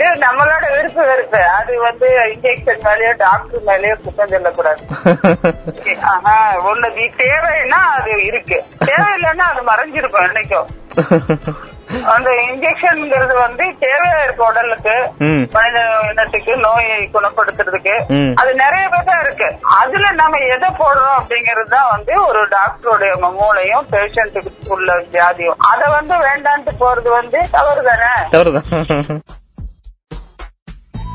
இது 0.00 0.12
நம்மளோட 0.24 0.64
விருப்ப 0.72 1.00
வெறுப்பு. 1.04 1.40
அது 1.56 1.72
வந்து 1.78 2.06
இன்ஜெக்ஷன் 2.32 2.84
மேலயோ 2.84 3.16
டாக்டர் 3.16 3.66
மேலயோ 3.66 3.94
குற்றம் 4.04 4.28
சொல்லக்கூடாது. 4.28 4.82
ஒண்ணு 6.70 6.88
தேவைன்னா 7.18 7.80
அது 7.96 8.12
இருக்கு. 8.24 8.58
தேவையில்லைன்னா 8.84 9.46
அது 9.52 9.62
மறைஞ்சிருக்கும் 9.62 10.26
என்னைக்கும். 10.28 10.68
அந்த 12.14 12.30
இன்ஜெக்ஷன்ங்கிறது 12.42 13.34
வந்து 13.34 13.64
தேவையா 13.80 14.18
இருக்கு 14.24 14.42
உடலுக்கு. 14.44 14.94
மனித 15.52 15.78
இனத்துக்கு 16.10 16.56
நோயை 16.56 16.98
குணப்படுத்துறதுக்கு. 17.14 17.94
அது 18.34 18.50
நிறைய 18.54 18.84
பேர் 18.88 19.22
இருக்கு. 19.24 19.48
அதுல 19.80 20.12
நம்ம 20.12 20.38
எதை 20.54 20.70
போடுறோம் 20.80 21.18
அப்படிங்கிறது 21.18 21.68
தான் 21.68 21.90
வந்து 21.90 22.14
ஒரு 22.22 22.42
டாக்டருடைய 22.48 23.12
மூளையும் 23.40 23.90
பேஷண்ட்டுக்கு 23.92 24.52
உள்ள 24.68 24.96
வியாதியும் 25.12 25.60
அதை 25.72 25.88
வந்து 25.90 26.16
வேண்டான்ட்டு 26.28 26.74
போறது 26.80 27.10
வந்து 27.10 27.40
தவறு 27.50 27.82
தானே 27.82 28.12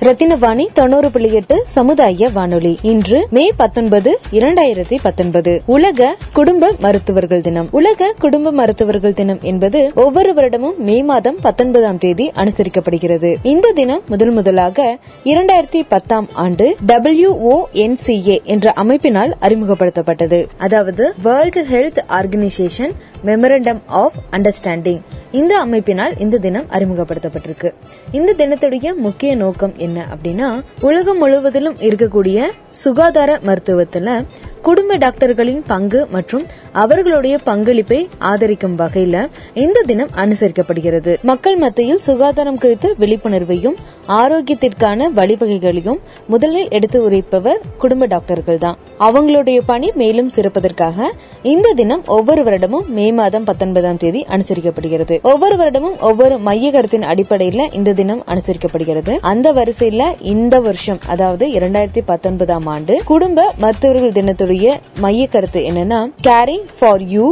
ரத்தினவாணி 0.00 0.66
தொண்ணூறு 0.72 1.10
புள்ளி 1.10 1.32
எட்டு 1.32 1.62
சமுதாய 1.66 2.28
வானொலி. 2.28 2.78
இன்று 2.82 3.26
மே 3.30 3.52
பத்தொன்பது 3.56 4.18
இரண்டாயிரத்தி 4.32 4.96
பத்தொன்பது. 5.02 5.62
உலக 5.66 6.16
குடும்ப 6.32 6.74
மருத்துவர்கள் 6.78 7.40
தினம். 7.40 7.68
உலக 7.70 8.14
குடும்ப 8.18 8.50
மருத்துவர்கள் 8.50 9.14
தினம் 9.14 9.38
என்பது 9.42 9.92
ஒவ்வொரு 9.94 10.32
வருடமும் 10.34 10.76
மே 10.76 11.02
மாதம் 11.02 11.36
பத்தொன்பதாம் 11.42 11.98
தேதி 11.98 12.30
அனுசரிக்கப்படுகிறது. 12.36 13.34
இந்த 13.42 13.72
தினம் 13.72 14.02
முதல் 14.06 14.30
முதலாக 14.30 14.98
இரண்டாயிரத்தி 15.24 15.82
பத்தாம் 15.88 16.28
ஆண்டு 16.32 16.76
டபிள்யூஓஎன்சிஏ 16.88 18.42
என்ற 18.42 18.72
அமைப்பினால் 18.76 19.32
அறிமுகப்படுத்தப்பட்டது. 19.40 20.46
அதாவது 20.58 21.14
world 21.22 21.64
health 21.72 21.98
organisation 22.08 22.90
memorandum 23.26 23.80
of 23.86 24.16
understanding 24.30 25.00
இந்த 25.30 25.64
அமைப்பினால் 25.66 26.12
இந்த 26.18 26.38
தினம் 26.38 26.66
அறிமுகப்படுத்தப்பட்டிருக்கு. 26.70 27.72
இந்த 28.10 28.34
தினத்துடைய 28.38 28.94
முக்கிய 28.94 29.36
நோக்கம் 29.36 29.72
என்ன? 29.76 29.88
அப்படின்னா 29.96 30.62
உலகம் 30.80 31.18
முழுவதிலும் 31.18 31.76
இருக்கக்கூடிய 31.76 32.42
சுகாதார 32.70 33.40
மருத்துவத்துல 33.44 34.24
குடும்ப 34.62 34.96
டாக்டர்களின் 34.96 35.62
பங்கு 35.66 36.06
மற்றும் 36.10 36.46
அவர்களுடைய 36.72 37.38
பங்களிப்பை 37.38 38.08
ஆதரிக்கும் 38.18 38.78
வகையில 38.78 39.28
இந்த 39.54 39.82
தினம் 39.86 40.10
அனுசரிக்கப்படுகிறது. 40.16 41.16
மக்கள் 41.22 41.56
மத்தியில் 41.56 41.98
சுகாதாரம் 41.98 42.58
குறித்த 42.58 42.94
விழிப்புணர்வையும் 42.98 43.76
ஆரோக்கியத்திற்கான 44.18 45.08
வழிவகைகளையும் 45.16 45.98
முதலில் 46.26 46.68
எடுத்து 46.68 46.98
உரைப்பவர் 47.08 47.60
குடும்ப 47.78 48.06
டாக்டர்கள் 48.06 48.58
தான் 48.58 48.78
அவங்களுடைய 48.98 49.58
பணி 49.66 49.88
மேலும் 49.94 50.30
சிறப்பதற்காக 50.36 51.08
இந்த 51.42 51.72
தினம் 51.72 52.02
ஒவ்வொரு 52.06 52.42
வருடமும் 52.42 52.86
மே 52.88 53.06
மாதம் 53.12 53.44
பத்தொன்பதாம் 53.44 53.96
தேதி 53.96 54.22
அனுசரிக்கப்படுகிறது. 54.28 55.16
ஒவ்வொரு 55.22 55.56
வருடமும் 55.56 55.96
ஒவ்வொரு 56.00 56.38
மைய 56.38 56.70
கருத்தின் 56.70 57.06
அடிப்படையில 57.12 57.68
இந்த 57.74 57.92
தினம் 57.92 58.22
அனுசரிக்கப்படுகிறது. 58.26 59.14
அந்த 59.32 59.52
வரிசையில 59.52 60.02
இந்த 60.34 60.60
வருஷம் 60.60 61.00
அதாவது 61.06 61.46
இரண்டாயிரத்தி 61.58 62.04
பத்தொன்பதாம் 62.04 62.66
ஆண்டு 62.66 62.96
குடும்ப 63.04 63.48
மருத்துவர்கள் 63.58 64.16
தினத்துடைய 64.18 64.74
மைய 64.98 65.26
கருத்து 65.26 65.62
என்னன்னா 65.70 66.02
caring 66.22 66.66
for 66.78 67.04
you 67.14 67.26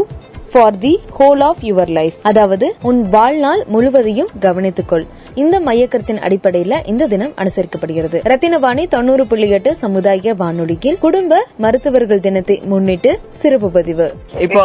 for 0.52 0.76
the 0.78 0.92
whole 1.18 1.42
of 1.42 1.62
your 1.62 1.90
life 1.96 2.14
அதாவது 2.22 2.66
உன் 2.82 3.00
வாழ்நாள் 3.10 3.62
முழுவதையும் 3.66 4.30
கவனித்துக்கொள். 4.40 5.04
இந்த 5.42 5.56
மையக்கருத்தின் 5.68 6.20
அடிப்படையில 6.26 6.74
இந்த 6.92 7.08
தினம் 7.12 7.34
அனுசரிக்கப்படுகிறது. 7.42 8.18
ரத்தினவாணி 8.32 8.84
தொண்ணூறு 8.94 9.24
புள்ளி 9.30 9.48
எட்டு 9.56 9.70
சமுதாய 9.82 10.34
வானொலியில் 10.40 10.98
குடும்ப 11.04 11.40
மருத்துவர்கள் 11.64 12.24
தினத்தை 12.26 12.56
முன்னிட்டு 12.72 13.12
சிறப்பு 13.40 13.70
பதிவு. 13.76 14.06
இப்போ 14.46 14.62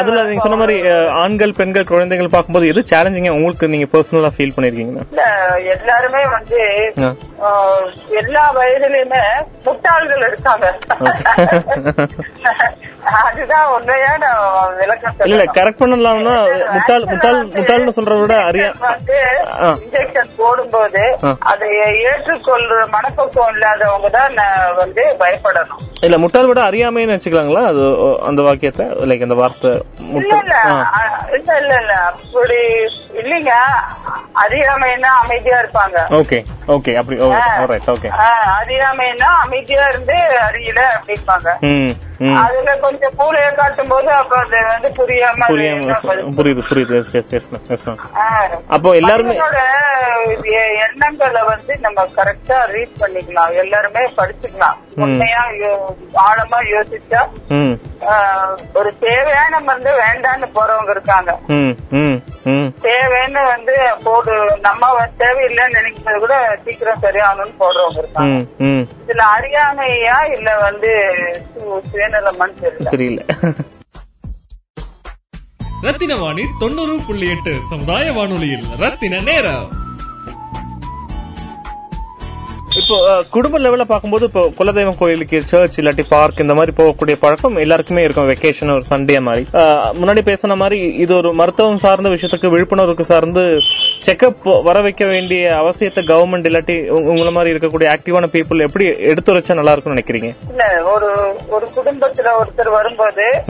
அதுல 0.00 0.24
நீங்க 0.30 0.44
சொன்ன 0.46 0.58
மாதிரி 0.62 0.76
ஆண்கள் 1.22 1.56
பெண்கள் 1.60 1.90
குழந்தைகள் 1.92 2.32
பார்க்கும்போது 2.34 2.70
எது 2.72 2.82
சேலஞ்சிங்க 2.92 3.32
உங்களுக்கு 3.38 3.72
நீங்க 3.74 3.88
பர்சனலா 3.94 4.32
ஃபீல் 4.36 4.54
பண்ணிருக்கீங்கன்னா 4.56 5.06
இல்ல 5.10 5.24
எல்லாருமே 5.76 6.22
வந்து 6.36 6.60
எல்லா 8.22 8.44
வயதிலுமே 8.58 9.22
முட்டாள்கள் 9.66 10.26
இருக்காங்க. 10.30 10.66
அதுதான் 13.24 13.66
உண்மையான 13.76 14.24
விளக்கம் 14.78 15.16
இல்ல 15.24 15.34
இல்ல 15.34 15.44
கரெக்ட் 15.58 15.82
பண்ணலாம்னா 15.82 16.36
முட்டாள் 16.74 17.04
முட்டாள் 17.12 17.40
முட்டாள்னு 17.56 17.96
சொல்றத 17.98 18.20
விட 18.22 18.36
அறியா 18.50 18.68
இன்ஜெக்ஷன் 20.04 20.36
போடும்போது. 20.38 21.02
அதை 21.44 21.68
ஏற்றுக்கொள்ற 22.04 22.78
மனப்பக்குவம் 22.92 23.52
இல்லாதவங்க 23.54 24.08
தான் 24.10 24.36
வந்து 24.76 25.02
பயப்படணும். 25.20 25.82
இல்ல 26.02 26.16
முட்டாள் 26.18 26.46
விட 26.46 26.60
அறியாமைன்னு 26.64 27.14
வச்சுக்கலாங்களா? 27.14 27.62
அது 27.66 27.82
அந்த 28.26 28.40
வாக்கியத்தை? 28.42 28.86
லைக் 29.04 29.22
அந்த 29.22 29.34
வார்த்தை 29.34 29.70
இல்ல 30.18 30.32
இல்ல. 30.40 30.56
இல்ல 31.56 31.74
இல்ல 31.74 31.92
அப்படி 32.08 32.58
இல்லைங்க. 33.14 33.52
அறியாமைன்னா 34.42 35.10
அமைதியா 35.22 35.58
இருப்பாங்க. 35.58 35.98
ஓகே 36.16 36.38
ஓகே 36.68 36.92
அப்படி 36.94 37.16
ஓகே 37.88 38.08
ஆ, 38.18 38.26
அறியாமைன்னா 38.58 39.28
அமைதியா 39.42 39.84
இருந்து 39.88 40.16
அறியல 40.46 40.80
அப்படிம்பாங்க. 40.96 41.48
அதுல 42.38 42.72
கொஞ்சம் 42.76 43.14
பூலைய 43.16 43.48
காட்டும் 43.54 43.88
போது 43.88 44.10
அப்ப 44.12 44.34
அது 44.38 44.58
வந்து 44.66 44.88
புரியாம 44.98 45.46
புரியுது 46.36 46.62
புரியுது. 46.68 46.98
அப்போ 48.68 48.90
எல்லாருமே 48.94 49.34
எண்ணங்களை 50.84 51.42
வந்து 51.42 51.78
நம்ம 51.78 52.04
கரெக்டா 52.16 52.66
ரீட் 52.66 52.96
பண்ணிக்கலாம். 53.00 53.54
எல்லாருமே 53.54 54.00
படிச்சுக்கலாம். 54.16 54.78
உண்மையா 54.96 55.42
ஆழமா 56.26 56.58
யோசிச்சா 56.74 57.22
ஒரு 58.74 58.98
தேவையான 58.98 59.60
மருந்து 59.60 59.92
வேண்டான்னு 59.92 60.46
போறவங்க 60.54 60.90
இருக்காங்க. 60.90 61.38
ம் 61.46 61.74
ம் 61.90 62.18
ம். 62.44 62.68
தேவைன்னு 62.82 63.46
வந்து 63.46 63.74
போடு 64.04 64.58
நம்ம 64.62 65.06
தேவையில்லைன்னு 65.18 65.78
நினைக்கிறது 65.78 66.18
கூட 66.18 66.58
சீக்கிரம் 66.64 67.02
சரியாகணும்னு 67.02 67.60
போடுறவங்க 67.60 67.98
இருக்காங்க. 67.98 68.44
ம் 68.58 68.64
ம். 68.64 68.86
இதுல 69.06 69.22
அறியாமையா 69.36 70.32
இல்ல 70.36 70.58
வந்து 70.58 70.90
சுயநலமான்னு 71.92 72.60
தெரியல. 72.64 72.92
தெரியல. 72.96 73.22
ரத்தினவாணி 75.82 76.44
தொண்ணூறு 76.60 77.00
புள்ளி 77.06 77.30
எட்டு 77.30 77.58
சமுதாய 77.70 78.12
வானொலியில் 78.12 78.66
ரத்தின 78.78 79.20
நேரம். 79.20 79.66
இப்போ 82.82 83.22
குடும்ப 83.30 83.58
லெவல்ல 83.58 83.82
பார்க்கும்போது 83.82 84.24
இப்போ 84.24 84.40
குலதெய்வம் 84.40 84.96
கோயிலுக்கு 84.96 85.42
சர்ச் 85.42 85.80
இல்லாட்டி 85.80 86.04
பார்க் 86.08 86.40
இந்த 86.40 86.54
மாதிரி 86.54 86.72
போகக்கூடிய 86.76 87.16
பழக்கம் 87.20 87.56
எல்லாருக்குமே 87.56 88.02
இருக்கும். 88.02 88.28
வெக்கேஷன் 88.28 88.70
ஒரு 88.70 88.82
சண்டே 88.90 89.20
மாதிரி. 89.20 89.46
முன்னாடி 89.52 90.24
பேசின 90.24 90.56
மாதிரி 90.56 90.80
இது 90.94 91.16
ஒரு 91.16 91.32
மருத்துவம் 91.32 91.78
சார்ந்த 91.78 92.08
விஷயத்துக்கு 92.08 92.50
விழிப்புணர்வுக்கு 92.50 93.00
சார்ந்து 93.00 93.40
செக்அப் 94.06 94.62
வர 94.62 94.80
வைக்க 94.80 95.04
வேண்டிய 95.04 95.50
அவசியத்தை 95.50 96.02
கவர்மெண்ட் 96.04 96.46
இல்லாட்டி 96.46 96.88
உங்க- 96.88 97.12
உங்கள 97.12 97.32
மாதிரி 97.32 97.56
இருக்கக்கூடிய 97.56 97.94
ஆக்டிவான 97.94 98.26
பீப்புள் 98.32 98.66
எப்படி 98.66 98.88
எடுத்துரைச்சா 98.88 99.54
நல்லா 99.54 99.72
இருக்கும்னு 99.72 100.00
நினைக்கிறீங்க? 100.00 100.34
இல்ல 100.48 100.82
ஒரு 100.84 101.36
ஒரு 101.48 101.68
குடும்பத்துல 101.76 102.28
ஒருத்தர் 102.42 102.70
வரும்போது 102.70 103.42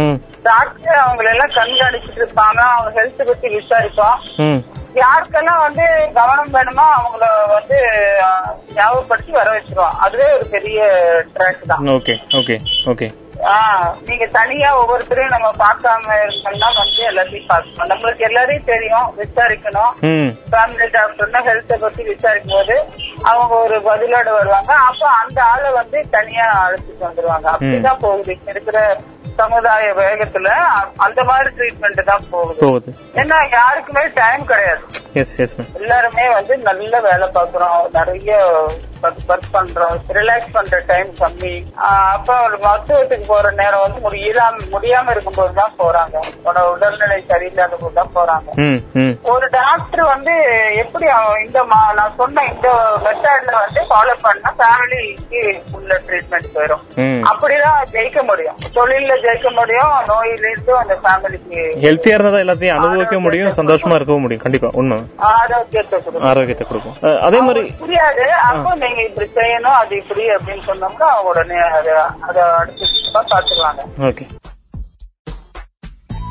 டாக்டர் 0.43 0.99
அவங்களை 1.07 1.31
எல்லாம் 1.31 1.51
கண்காணிச்சிட்டு 1.51 2.27
இருப்பாங்க. 2.27 2.59
அவங்க 2.59 3.03
ஹெல்த் 3.03 3.27
பத்தி 3.27 3.49
விசாரிப்போம். 3.49 4.61
யாருக்கெல்லாம் 5.03 5.63
வந்து 5.67 5.85
கவனம் 6.19 6.55
வேணுமோ 6.57 6.87
அவங்கள 6.99 7.27
வந்து 7.55 7.79
ஞாபகப்படுத்தி 8.77 9.33
வர 9.39 9.49
வச்சிருவோம். 9.55 9.99
அதுவே 10.05 10.27
ஒரு 10.37 10.47
பெரிய 10.55 10.81
ட்ராக் 11.37 11.69
தான். 11.71 11.85
Okay 11.97 12.17
okay 12.41 12.57
okay. 12.93 13.09
நீங்க 14.09 14.27
தனியா 14.37 14.69
ஒவ்வொருத்தரையும் 14.81 15.35
நம்ம 15.35 15.49
பார்க்காம 15.63 16.17
இருக்கோம்னா 16.27 16.69
வந்து 16.81 17.03
எல்லாத்தையும் 17.09 17.49
பார்க்கணும் 17.51 17.91
நம்மளுக்கு 17.93 18.27
எல்லாரையும் 18.29 18.69
தெரியும் 18.71 19.09
விசாரிக்கணும். 19.19 19.93
ஃபேமிலி 20.53 20.87
டாக்டர்னா 20.97 21.41
ஹெல்த்தை 21.49 21.77
பத்தி 21.85 22.03
விசாரிக்கும் 22.11 22.55
போது 22.59 22.77
அவங்க 23.31 23.55
ஒரு 23.65 23.79
பதிலோட 23.89 24.29
வருவாங்க. 24.39 24.73
அப்ப 24.89 25.03
அந்த 25.23 25.39
ஆளை 25.53 25.73
வந்து 25.81 26.01
தனியா 26.17 26.47
அழைச்சிட்டு 26.65 27.07
வந்துருவாங்க. 27.09 27.49
அப்படிதான் 27.55 28.03
போகுது. 28.07 28.37
இருக்கிற 28.53 28.79
சமுதாய 29.41 29.93
வேகத்துல 30.01 30.49
அந்த 31.07 31.21
மாதிரி 31.31 31.51
ட்ரீட்மெண்ட் 31.59 32.09
தான் 32.11 32.29
போகுது. 32.33 32.93
ஏன்னா 33.21 33.39
யாருக்குமே 33.59 34.05
டைம் 34.21 34.45
கிடையாது. 34.53 34.83
எல்லாருமே 35.81 36.25
வந்து 36.39 36.55
நல்ல 36.69 37.01
வேலை 37.09 37.27
பாக்குறோம் 37.37 37.85
நிறைய 37.99 38.39
ஒர்க் 39.07 39.49
பண்றோம். 39.55 39.97
ரிலாக்ஸ் 40.17 40.55
பண்ற 40.55 40.77
டைம் 40.91 41.11
கம்மி. 41.19 41.53
அப்ப 41.89 42.37
ஒரு 42.45 42.57
மருத்துவத்துக்கு 42.65 43.27
போற 43.33 43.51
நேரம் 43.59 43.83
வந்து 43.85 43.99
முடியாம 44.07 44.63
முடியாம 44.75 45.11
இருக்கும்போது 45.15 45.53
தான் 45.59 45.75
போறாங்க. 45.81 46.17
உன்னோட 46.37 46.63
உடல்நிலை 46.75 47.19
சரியில்லாத 47.33 47.77
போது 47.83 47.95
தான் 47.99 48.15
போறாங்க. 48.17 48.49
ஒரு 49.33 49.47
டாக்டர் 49.57 50.05
வந்து 50.13 50.35
எப்படி 50.85 51.09
இந்த 51.45 51.65
நான் 51.99 52.17
சொன்ன 52.21 52.47
இந்த 52.53 52.69
மெத்தட்ல 53.07 53.53
வந்து 53.65 53.83
ஃபாலோ 53.91 54.15
பண்ணா 54.25 54.53
ஃபேமிலிக்கு 54.61 55.43
உள்ள 55.79 56.01
ட்ரீட்மெண்ட் 56.09 56.55
போயிடும் 56.57 56.85
அப்படிதான் 57.33 57.79
ஜெயிக்க 57.95 58.23
முடியும். 58.31 58.59
தொழில்ல 58.79 59.21
ஜெயிக்க 59.25 59.49
முடியும் 59.53 59.93
நோயிலிருந்து 60.09 60.73
அந்த 60.77 60.95
ஃபேமிலிக்கு 61.03 61.61
ஹெல்த்தியா 61.85 62.17
இருந்தா 62.17 62.43
எல்லாத்தையும் 62.45 62.77
அனுபவிக்க 62.79 63.19
முடியும் 63.21 63.57
சந்தோஷமா 63.59 63.95
இருக்கவும் 63.95 64.23
முடியும். 64.23 64.43
கண்டிப்பா 64.43 64.71
உண்மை. 64.75 64.99
ஆரோக்கியத்தை 65.33 65.97
கொடுக்கும். 65.99 66.27
ஆரோக்கியத்தை 66.31 66.67
கொடுக்கும். 66.67 66.97
அஹ், 67.03 67.21
அதே 67.21 67.41
மாதிரி 67.41 67.63
புரியாது. 67.81 68.27
அப்போ 68.49 68.73
நீங்க 68.77 69.01
இப்படி 69.03 69.29
செய்யணும் 69.37 69.79
அது 69.81 69.95
இப்படி 69.97 70.25
அப்படின்னு 70.31 70.65
சொன்னோம்னா 70.67 71.09
அவங்க 71.11 71.31
உடனே 71.33 71.61
அதை 71.71 71.95
அதை 72.29 72.43
அடுத்து 72.61 72.91
பாத்துக்குவாங்க 73.17 73.83
ஓகே. 74.11 74.27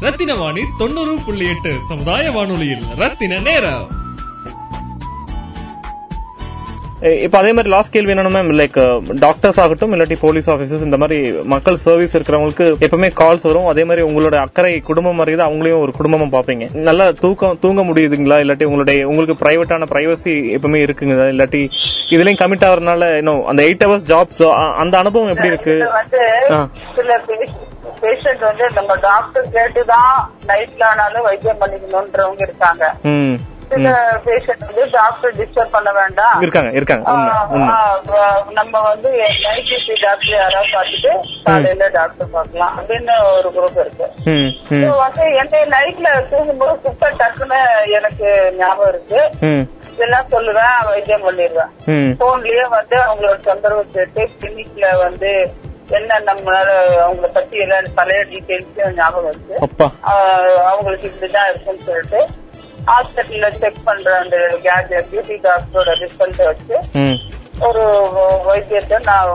ரத்தினவாணி 0.04 0.64
தொண்ணூறு 0.80 1.14
புள்ளி 1.26 1.46
எட்டு 1.50 1.74
சமுதாய 1.90 2.32
வானொலியில் 2.32 2.86
ரத்தின 2.98 3.40
நேரம். 3.42 3.84
இப்ப 7.04 7.38
அதே 7.38 7.52
மாதிரி 7.52 7.70
லாஸ்ட் 7.74 7.92
கேள்வி 7.92 8.14
என்னன்னா 8.14 8.32
மேம் 8.36 8.52
லைக் 8.60 8.78
டாக்டர்ஸ் 9.20 9.60
ஆகட்டும் 9.60 9.94
இல்லாட்டி 9.94 10.16
போலீஸ் 10.20 10.50
ஆபீசர்ஸ் 10.50 10.84
இந்த 10.84 10.98
மாதிரி 10.98 11.32
மக்கள் 11.54 11.76
சர்வீஸ் 11.76 12.18
இருக்கிறவங்களுக்கு 12.18 12.66
எப்பவுமே 12.86 13.10
கால்ஸ் 13.22 13.48
வரும். 13.50 13.66
அதே 13.66 13.84
மாதிரி 13.84 14.06
உங்களோட 14.10 14.36
அக்கறை 14.36 14.80
குடும்பம் 14.80 15.18
தான் 15.24 15.50
அவங்களையும் 15.50 15.80
ஒரு 15.80 15.94
குடும்பமா 16.00 16.28
பாப்பீங்க 16.36 16.68
நல்லா 16.74 17.12
தூக்கம் 17.12 17.60
தூங்க 17.60 17.82
முடியுதுங்களா? 17.82 18.38
இல்லாட்டி 18.44 18.64
உங்களுடைய 18.64 19.08
உங்களுக்கு 19.08 19.36
பிரைவேட்டான 19.44 19.90
பிரைவசி 19.94 20.34
எப்பவுமே 20.58 20.82
இருக்குங்களா? 20.86 21.28
இல்லாட்டி 21.34 21.70
இதுலயும் 22.10 22.42
கமிட் 22.42 22.66
ஆகுறதுனால 22.70 23.18
இன்னும் 23.18 23.46
அந்த 23.46 23.64
எயிட் 23.64 23.86
ஹவர்ஸ் 23.86 24.10
ஜாப்ஸ் 24.12 24.44
அந்த 24.82 24.98
அனுபவம் 24.98 25.30
எப்படி 25.30 25.48
இருக்கு? 25.48 25.76
பேஷண்ட் 28.02 28.40
வந்து 28.40 28.66
நம்ம 28.74 28.96
டாக்டர் 28.96 29.48
கேட்டுதான் 29.54 30.14
நைட்ல 30.48 30.84
ஆனாலும் 30.84 31.24
வைத்தியம் 31.24 31.62
பண்ணிக்கணும்ன்றவங்க 31.62 32.42
இருக்காங்க. 32.42 32.94
ம். 33.04 33.36
சில 33.74 33.90
பேஷண்ட் 34.26 34.64
வந்து 34.68 34.84
டாக்டர் 34.92 35.36
டிஸ்டர்ப் 35.38 35.74
பண்ண 35.76 35.92
வேண்டாம். 36.00 36.42
இருக்காங்க 36.42 36.72
இருக்காங்க. 36.80 37.12
நம்ம 38.60 38.82
வந்து 38.82 39.12
டியூட்டி 39.20 39.96
டாக்டர் 40.06 40.36
யாராவது 40.42 40.70
பார்த்துட்டு 40.76 41.12
காலையில 41.44 41.88
டாக்டர் 42.00 42.34
பார்க்கலாம். 42.36 42.74
அப்படின்னு 42.80 43.14
ஒரு 43.38 43.50
குரூப் 43.56 43.80
இருக்கு. 43.86 44.08
வந்து 45.04 45.24
எந்த 45.42 45.66
நைட்ல 45.76 46.10
தூங்கும்போது 46.30 46.80
குப்பை 46.80 47.12
டக்குன்னு 47.22 47.62
எனக்கு 47.98 48.28
ஞாபகம் 48.58 48.94
இருக்கு. 48.94 49.22
இதெல்லாம் 49.94 50.30
சொல்லுவேன் 50.32 50.78
வைத்தியம் 50.86 51.26
பண்ணிடுவேன். 51.26 51.72
போன்லயே 52.22 52.64
வந்து 52.78 52.98
அவங்களோட 53.08 53.40
தொந்தரவு 53.50 53.86
கேட்டு 53.98 54.30
கிளினிக்ல 54.40 54.86
வந்து 55.04 55.32
என்ன 55.88 56.20
நம்மளால 56.28 56.70
அவங்கள 57.06 57.28
பத்தி 57.34 57.58
எல்லாம் 57.64 57.94
பழைய 57.96 58.22
டீடைல்ஸ் 58.30 58.94
ஞாபகம் 58.96 59.32
இருக்கு. 59.32 59.56
அவங்களுக்கு 60.72 61.08
இப்படிதான் 61.12 61.50
இருக்குன்னு 61.50 61.86
சொல்லிட்டு 61.86 62.22
ஹாஸ்பிட்டல்ல 62.90 63.50
செக் 63.62 63.86
பண்ற 63.88 64.16
அந்த 64.22 64.36
பியூட்டி 65.12 65.38
டாக்டரோட 65.46 65.92
ரிசல்ட் 66.04 66.42
வச்சு 66.50 66.76
ஒரு 67.68 67.84
வைத்தியத்தை 68.48 68.98
நான் 69.10 69.32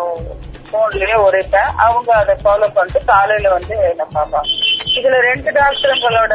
போன்லயே 0.72 1.16
உரைப்பேன். 1.26 1.70
அவங்க 1.84 2.10
அதை 2.22 2.34
ஃபாலோ 2.42 2.66
பண்ணிட்டு 2.76 3.00
காலையில 3.10 3.52
வந்து 3.56 3.74
என்ன 3.90 4.04
பார்ப்பாங்க. 4.16 4.50
இதுல 4.98 5.18
ரெண்டு 5.28 5.50
டாக்டருங்களோட 5.58 6.34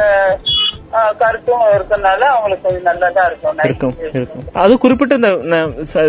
கருத்தும் 1.20 1.62
இருக்கனால 1.76 2.20
அவங்களுக்கு 2.32 2.64
கொஞ்சம் 2.66 2.86
நல்லதா 2.88 3.22
இருக்கும். 3.30 3.56
Night 3.60 3.68
இருக்கும். 3.68 3.94
இருக்கும். 4.18 4.44
அது 4.64 4.72
குறிப்பிட்ட 4.84 5.14
இந்த 5.14 5.30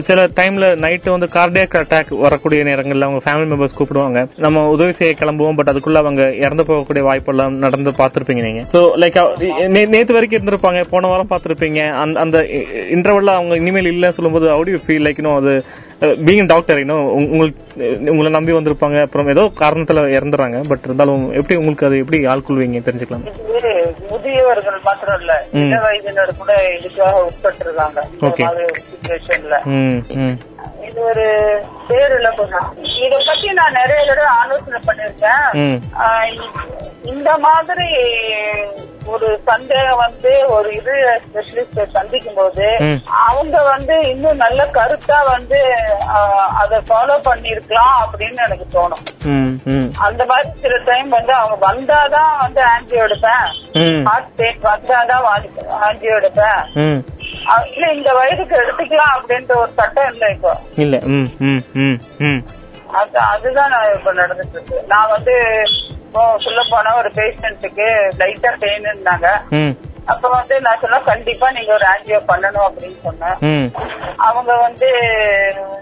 சில 0.07 0.25
டைம்ல 0.39 0.67
நைட் 0.83 1.09
வந்து 1.13 1.29
கார்டியாக் 1.37 1.77
அட்டாக் 1.81 2.11
வரக்கூடிய 2.25 2.63
நேரங்கள்ல 2.69 3.07
அவங்க 3.07 3.21
ஃபேமிலி 3.25 3.47
மெம்பர்ஸ் 3.51 3.77
கூப்பிடுவாங்க. 3.77 4.21
நம்ம 4.45 4.65
உதவி 4.75 4.95
செய்ய 4.99 5.13
கிளம்புவோம் 5.21 5.57
பட் 5.59 5.71
அதுக்குள்ள 5.73 6.01
அவங்க 6.03 6.23
இறந்து 6.45 6.65
போகக்கூடிய 6.69 7.03
வாய்ப்பெல்லாம் 7.09 7.57
நடந்து 7.65 7.93
பார்த்திருப்பீங்க 8.01 8.43
நீங்க. 8.47 8.63
சோ 8.73 8.81
லைக் 9.03 9.19
நேத்து 9.95 10.17
வரைக்கும் 10.17 10.39
இருந்திருப்பாங்க 10.39 10.83
போன 10.93 11.07
வாரம் 11.13 11.31
பார்த்திருப்பீங்க. 11.33 11.81
அந்த 12.03 12.19
அந்த 12.25 12.39
இன்டர்வல்ல 12.97 13.35
அவங்க 13.39 13.55
இனிமேல் 13.63 13.91
இல்லைன்னு 13.93 14.17
சொல்லும்போது 14.19 14.53
you 14.75 14.81
ஃபீல் 14.85 15.05
லைக் 15.07 15.21
இன்னும் 15.21 15.39
அது 15.41 15.53
பீங் 16.27 16.47
டாக்டர் 16.51 16.79
இன்னும் 16.83 17.05
உங்களுக்கு 17.33 17.59
உங்களை 18.11 18.29
நம்பி 18.37 18.51
வந்திருப்பாங்க. 18.55 18.97
அப்புறம் 19.05 19.29
ஏதோ 19.33 19.43
காரணத்துல 19.61 20.07
இறந்துறாங்க 20.17 20.57
பட் 20.69 20.85
இருந்தாலும் 20.87 21.23
எப்படி 21.39 21.55
உங்களுக்கு 21.59 21.87
அது 21.87 22.01
எப்படி 22.03 22.19
ஆள்கொள்வீங்க 22.33 22.81
தெரிஞ்சுக்கலாம். 22.87 23.25
இது 24.47 24.53
முதியவர்கள் 24.57 24.85
மாத்திரம் 24.87 25.19
இல்ல 25.19 25.33
இள 25.61 25.77
வயதினர் 25.83 26.31
கூட 26.39 26.51
இதுக்காக 26.75 27.21
உட்பட்டு 27.27 27.63
இருக்காங்க 27.65 27.99
இந்த. 28.17 28.43
மாதிரி 28.43 28.65
ஒரு 28.65 28.81
சுச்சுவேஷன்ல 28.85 29.55
இது 30.87 30.99
ஒரு 31.03 31.25
பேரிழப்பு 31.87 32.43
தான் 32.51 32.67
இத 32.99 33.13
பத்தி 33.21 33.47
நான் 33.59 33.77
நிறைய 33.79 34.01
தடவை 34.03 34.29
ஆலோசனை 34.37 34.79
பண்ணிருக்கேன் 34.87 35.45
இந்த 37.07 37.31
மாதிரி 37.39 37.89
ஒரு 39.13 39.27
சந்தேகம் 39.49 40.01
வந்து 40.03 40.31
ஒரு 40.55 40.69
இது 40.77 40.93
ஸ்பெஷலிஸ்ட 41.23 41.83
சந்திக்கும் 41.95 42.37
போது. 42.39 42.67
அவங்க 43.27 43.55
வந்து 43.71 43.95
இன்னும் 44.11 44.41
நல்ல 44.43 44.61
கருத்தா 44.77 45.17
வந்து 45.31 45.59
அதை 46.61 46.77
ஃபாலோ 46.87 47.15
பண்ணிருக்கலாம் 47.27 47.95
அப்படின்னு 48.03 48.45
எனக்கு 48.47 48.67
தோணும். 48.77 49.03
அந்த 50.07 50.21
மாதிரி 50.31 50.49
சில 50.63 50.77
டைம் 50.89 51.09
வந்து 51.17 51.33
அவங்க 51.33 51.57
வந்தாதான் 51.67 52.33
வந்து 52.43 52.61
ஆன்ஜியோ 52.73 53.03
எடுப்பேன். 53.07 53.45
ஹார்ட் 54.09 54.35
பெயின் 54.41 54.67
வந்தாதான் 54.71 55.25
ஆன்ஜியோ 55.87 56.15
எடுப்பேன். 56.19 56.61
இல்ல 57.73 57.85
இந்த 57.97 58.11
வயதுக்கு 58.19 58.55
எடுத்துக்கலாம் 58.63 59.15
அப்படின்ற 59.17 59.53
ஒரு 59.63 59.71
சட்டம் 59.79 60.11
இல்லை 60.13 60.29
இப்போ. 60.35 60.53
இல்ல 60.83 60.95
அதுதான் 63.31 63.73
நான் 63.73 63.93
இப்ப 63.95 64.11
நடந்துட்டு 64.19 64.55
இருக்கு. 64.57 64.77
நான் 64.91 65.11
வந்து 65.15 65.33
சொல்ல 66.19 66.63
போனா 66.69 66.97
ஒரு 66.97 67.09
பேஷண்ட்டுக்கு 67.09 67.87
லைட்டா 68.17 68.53
பெயின் 68.59 68.89
இருந்தாங்க 68.93 69.27
அப்ப 70.05 70.29
வந்து 70.29 70.61
நான் 70.61 70.79
சொன்னா 70.81 70.97
கண்டிப்பா 70.99 71.51
நீங்க 71.51 71.73
ஒரு 71.73 71.85
ஆன்ஜியோ 71.85 72.19
பண்ணணும் 72.27 72.65
அப்படின்னு 72.67 72.99
சொன்னேன். 73.03 73.71
அவங்க 74.15 74.55
வந்து 74.55 74.89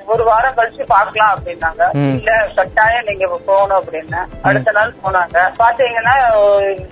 ஒரு 0.06 0.24
வாரம் 0.24 0.56
கழிச்சு 0.58 0.84
பாக்கலாம் 0.84 1.34
அப்படின்னாங்க. 1.36 1.84
இல்ல 1.98 2.48
கட்டாயம் 2.56 3.06
நீங்க 3.06 3.28
போகணும் 3.46 3.80
அப்படின்னு. 3.80 4.22
அடுத்த 4.42 4.72
நாள் 4.72 4.94
போனாங்க. 5.04 5.38
பாத்தீங்கன்னா 5.60 6.16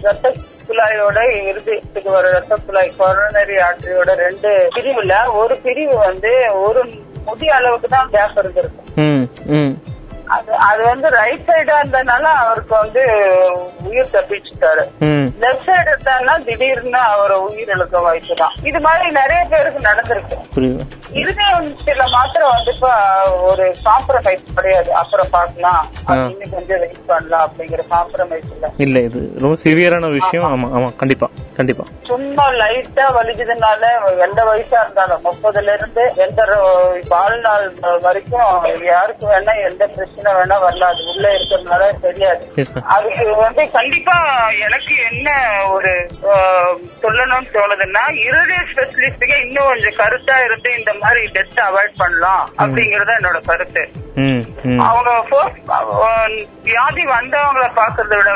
ரத்த 0.01 0.33
குழாயோட 0.67 1.19
இருதயத்துக்கு 1.51 2.09
ஒரு 2.09 2.31
ரத்த 2.31 2.57
குழாய் 2.65 2.91
கொரோனரி 2.99 3.57
ஆர்டரியோட 3.67 4.15
ரெண்டு 4.15 4.69
பிரிவுல 4.75 5.33
ஒரு 5.33 5.57
பிரிவு 5.57 5.97
வந்து 5.97 6.53
ஒரு 6.53 6.83
முடி 7.25 7.47
அளவுக்கு 7.49 7.87
தான் 7.87 8.09
கேப் 8.09 8.39
இருந்திருக்கு. 8.39 8.83
ம் 8.95 9.25
ம். 9.45 9.73
அது 10.35 10.51
அது 10.69 10.81
வந்து 10.89 11.07
ரைட் 11.17 11.47
சைடா 11.49 11.75
இருந்தனால 11.81 12.25
அவருக்கு 12.41 12.73
வந்து 12.81 13.01
உயிர் 13.87 14.11
தப்பிச்சுட்டாரு. 14.15 14.83
லெஃப்ட் 15.43 15.67
சைடு 15.69 15.89
இருந்தாருன்னா 15.93 16.35
திடீர்னு 16.47 17.01
அவர் 17.13 17.33
உயிர் 17.47 17.71
இழக்க 17.75 17.99
வாய்ப்பு 18.05 18.35
தான். 18.41 18.53
இது 18.69 18.79
மாதிரி 18.87 19.07
நிறைய 19.19 19.41
பேருக்கு 19.53 19.81
நடந்திருக்கு. 19.89 20.37
புரியுது. 20.55 20.83
இருதயத்துல 21.21 22.03
மாத்திரம் 22.15 22.53
வந்து 22.55 22.71
இப்ப 22.75 22.89
ஒரு 23.49 23.65
காம்ப்ரமைஸ் 23.87 24.45
கிடையாது. 24.59 24.89
அப்புறம் 25.01 25.31
பார்க்கலாம். 25.37 25.81
அது 26.09 26.21
இன்னும் 26.33 26.53
கொஞ்சம் 26.55 26.81
வெயிட் 26.83 27.09
பண்ணலாம் 27.11 27.45
அப்படிங்கிற 27.47 27.83
காம்ப்ரமைஸ் 27.95 28.47
இல்ல. 28.55 28.69
இல்ல 28.85 28.99
இது 29.09 29.21
ரொம்ப 29.45 29.57
சிவியரான 29.65 30.11
விஷயம். 30.19 30.47
ஆமா 30.53 30.69
ஆமா 30.77 30.89
கண்டிப்பா 31.01 31.29
கண்டிப்பா. 31.59 31.85
சும்மா 32.09 32.45
லைட்டா 32.61 33.05
வலிக்குதுனால 33.17 33.83
எந்த 34.27 34.41
வயசா 34.49 34.77
இருந்தாலும் 34.83 35.23
முப்பதுல 35.27 35.73
இருந்து 35.79 36.03
எந்த 36.25 36.41
வாழ்நாள் 37.13 37.67
வரைக்கும் 38.05 38.49
யாருக்கு 38.91 39.25
வேணா 39.33 39.53
எந்த 39.69 39.83
பிரச்சனை 39.95 40.20
வேணா 40.37 40.57
வரலாம். 40.63 40.91
அது 40.93 41.03
உள்ள 41.11 41.25
இருக்கிறதுனால 41.37 41.89
தெரியாது. 42.05 42.43
அதுக்கு 42.95 43.25
வந்து 43.35 43.63
கண்டிப்பா 43.71 44.15
எனக்கு 44.65 44.95
என்ன 45.09 45.29
ஒரு 45.75 45.91
சொல்லணும்னு 47.03 47.51
தோணுதுன்னா 47.57 48.03
இருதய 48.27 48.61
ஸ்பெஷலிஸ்டுக்கு 48.71 49.37
இன்னும் 49.45 49.69
கொஞ்சம் 49.71 49.99
கருத்தா 50.01 50.37
இருந்து 50.45 50.71
இந்த 50.77 50.93
மாதிரி 51.01 51.23
டெஸ்ட் 51.37 51.61
அவாய்ட் 51.69 51.99
பண்ணலாம் 52.03 52.43
அப்படிங்கறது 52.59 53.17
என்னோட 53.19 53.41
கருத்து. 53.51 53.83
அவங்க 54.83 55.11
வியாதி 56.65 57.03
வந்தவங்கள 57.07 57.65
பாக்குறத 57.75 58.15
விட 58.15 58.31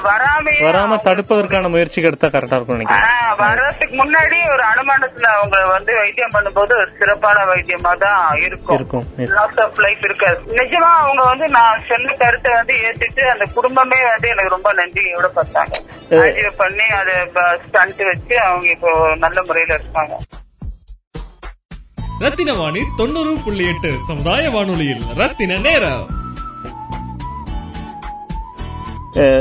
வராம 0.61 0.97
தடுப்பதற்கான 1.03 1.69
முயற்சிக்கு 1.69 2.09
எடுத்தா 2.09 2.27
கரெக்டா 2.27 2.57
இருக்கும் 2.57 2.77
நினைக்கிறேன். 2.77 3.07
ஆஹ், 3.09 3.33
வர்றதுக்கு 3.37 3.95
முன்னாடி 3.95 4.37
ஒரு 4.49 4.63
அனுமானத்துல 4.63 5.29
அவங்க 5.31 5.57
வந்து 5.67 5.91
வைத்தியம் 5.95 6.35
பண்ணும்போது 6.35 6.73
ஒரு 6.75 6.91
சிறப்பான 6.99 7.45
வைத்தியமா 7.45 7.97
தான் 7.97 8.23
இருக்கும். 8.37 8.75
இருக்கும் 8.75 9.05
லாஸ் 9.33 9.59
ஆஃப் 9.59 9.79
லைஃப் 9.79 10.03
இருக்காது. 10.03 10.39
நிஜமா 10.55 10.91
அவங்க 10.99 11.23
வந்து 11.23 11.47
நான் 11.49 11.85
சொன்ன 11.87 12.15
கருத்தை 12.15 12.53
வந்து 12.53 12.73
ஏத்துட்டு 12.83 13.25
அந்த 13.29 13.45
குடும்பமே 13.53 14.01
வந்து 14.05 14.29
எனக்கு 14.29 14.49
ரொம்ப 14.49 14.73
நன்றியோட 14.73 15.29
பார்த்தாங்க. 15.35 15.73
பண்ணி 16.57 16.87
அதை 16.93 17.15
ஸ்டண்ட் 17.63 18.03
வச்சு 18.03 18.35
அவங்க 18.41 18.67
இப்போ 18.69 18.91
நல்ல 19.17 19.41
முறையில 19.41 19.73
இருக்காங்க. 19.73 20.15
ரத்தின 22.19 22.53
வாணி 22.53 22.79
தொண்ணூறு 22.97 23.35
புள்ளி 23.45 23.67
எட்டு 23.67 23.93
சமுதாய 24.07 24.49
வானொலியில். 24.49 25.03
ரத்தின 25.15 25.57
நேரம். 25.57 26.23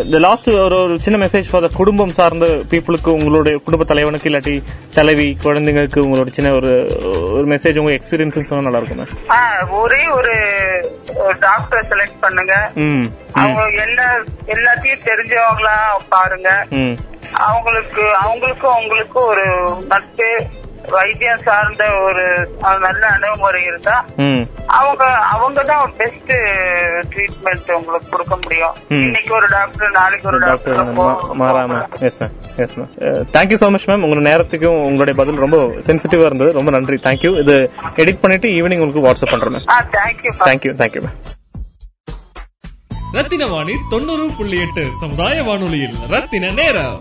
இந்த 0.04 0.18
லாஸ்ட் 0.18 0.50
ஒரு 0.50 0.82
ஒரு 0.82 1.00
சின்ன 1.00 1.26
மெசேஜ் 1.26 1.44
ஃபார் 1.50 1.72
குடும்பம் 1.72 2.12
சார்ந்த 2.12 2.46
பீப்புளுக்கு 2.46 3.08
உங்களுடைய 3.08 3.58
குடும்ப 3.58 3.84
தலைவனுக்கு 3.84 4.30
இல்லாட்டி 4.30 4.62
தலைவி 4.94 5.36
குழந்தைங்களுக்கு 5.42 5.96
உங்களோட 5.96 6.26
சின்ன 6.26 6.52
ஒரு 6.52 7.00
ஒரு 7.32 7.44
மெசேஜ் 7.46 7.78
உங்க 7.78 7.90
எக்ஸ்பீரியன்ஸ் 7.90 8.40
சொன்னா 8.40 8.70
நல்லா 8.70 8.78
இருக்கும் 8.78 9.70
ஒரே 9.70 10.06
ஒரு 10.06 10.34
டாக்டர் 11.40 11.86
செலக்ட் 11.88 12.20
பண்ணுங்க. 12.20 12.70
ம் 12.74 13.06
அவங்க 13.32 13.82
எல்லா 13.82 14.16
எல்லாத்தையும் 14.46 15.04
தெரிஞ்சவங்களா 15.04 15.76
பாருங்க. 16.08 16.66
ம். 16.70 16.96
அவங்களுக்கு 17.32 18.02
அவங்களுக்கும் 18.02 18.72
அவங்களுக்கும் 18.78 19.26
ஒரு 19.26 19.76
நட்பு 19.88 20.46
வைத்தியம் 20.92 21.42
சார்ந்த 21.46 21.84
ஒரு 22.06 22.24
நல்ல 22.84 23.02
அணுகுமுறை 23.14 23.60
இருந்தா 23.70 23.96
அவங்க 24.78 25.04
அவங்க 25.34 25.62
தான் 25.70 25.92
பெஸ்ட் 26.00 26.32
ட்ரீட்மெண்ட் 27.12 27.70
உங்களுக்கு 27.78 28.08
கொடுக்க 28.14 28.34
முடியும். 28.44 28.74
இன்னைக்கு 29.06 29.32
ஒரு 29.38 29.48
டாக்டர் 29.56 29.94
நாளைக்கு 29.98 30.28
ஒரு 30.32 30.40
டாக்டர் 30.46 30.80
மாறாம. 31.42 31.80
Yes 32.08 32.18
ma'am 32.22 32.34
yes 32.64 32.76
ma'am 32.78 32.90
thank you 33.36 33.58
so 33.62 33.68
much 33.76 33.88
ma'am 33.92 34.04
உங்களோட 34.06 34.24
நேரத்துக்கும் 34.30 34.80
உங்களுடைய 34.88 35.16
பதில் 35.20 35.42
ரொம்ப 35.44 35.58
சென்சிட்டிவா 35.88 36.26
இருந்தது. 36.30 36.50
ரொம்ப 36.58 36.72
நன்றி. 36.76 36.98
தேங்க்யூ 37.06 37.32
இது 37.44 37.56
எடிட் 38.04 38.22
பண்ணிட்டு 38.24 38.50
ஈவினிங் 38.58 38.82
உங்களுக்கு 38.84 39.06
வாட்ஸ்அப் 39.08 39.34
பண்றேன் 39.34 39.56
ma'am 39.56 39.90
thank you 39.98 40.34
thank you 40.48 40.74
thank you 40.82 41.02
ma'am 41.06 41.18
Rathina 43.16 43.46
Vani 43.50 43.74
தொண்ணூறு 43.90 44.24
புள்ளி 44.38 44.56
எட்டு 44.62 44.84
சமுதாய 45.00 45.42
வானொலியில் 45.48 45.98
ரத்தின 46.14 46.50
நேரம். 46.60 46.96